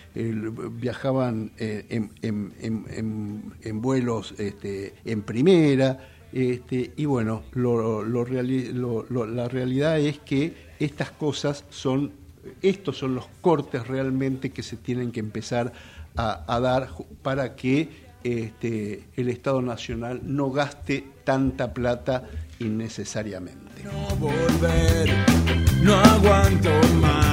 [0.72, 6.08] viajaban eh, en, vuelos este, en primera.
[6.32, 12.12] Este, y bueno, la realidad es que estas cosas son,
[12.62, 15.72] estos son los cortes realmente que se tienen que empezar
[16.16, 16.90] a, dar
[17.22, 17.88] para que
[18.22, 22.28] el Estado Nacional no gaste tanta plata
[22.58, 23.69] innecesariamente.
[23.84, 25.08] No volver,
[25.82, 26.70] no aguanto
[27.00, 27.30] más.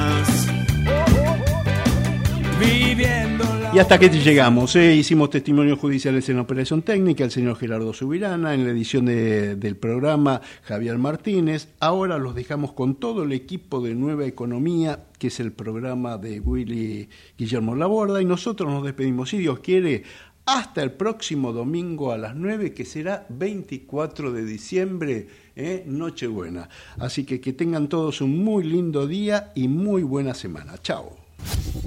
[3.73, 4.95] Y hasta que llegamos, ¿eh?
[4.95, 9.75] hicimos testimonios judiciales en la operación técnica, el señor Gerardo Subirana, en la edición del
[9.75, 11.67] programa Javier Martínez.
[11.79, 16.39] Ahora los dejamos con todo el equipo de Nueva Economía, que es el programa de
[16.39, 20.03] Willy Guillermo Laborda, y nosotros nos despedimos, si Dios quiere,
[20.47, 25.27] hasta el próximo domingo a las 9, que será 24 de diciembre,
[25.57, 25.83] ¿eh?
[25.85, 26.69] Nochebuena.
[26.99, 30.77] Así que que tengan todos un muy lindo día y muy buena semana.
[30.77, 31.17] Chao.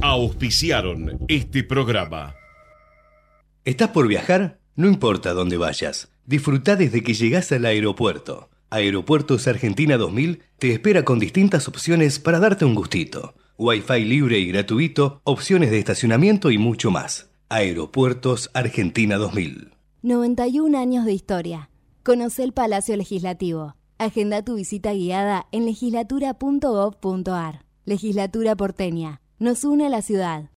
[0.02, 2.34] Auspiciaron este programa.
[3.64, 4.58] ¿Estás por viajar?
[4.76, 6.10] No importa dónde vayas.
[6.26, 8.50] Disfruta desde que llegas al aeropuerto.
[8.70, 14.46] Aeropuertos Argentina 2000 te espera con distintas opciones para darte un gustito Wi-Fi libre y
[14.46, 17.28] gratuito, opciones de estacionamiento y mucho más.
[17.50, 19.72] Aeropuertos Argentina 2000.
[20.00, 21.68] 91 años de historia.
[22.02, 23.74] Conoce el Palacio Legislativo.
[23.98, 27.66] Agenda tu visita guiada en legislatura.gov.ar.
[27.84, 29.20] Legislatura porteña.
[29.38, 30.48] Nos une a la ciudad.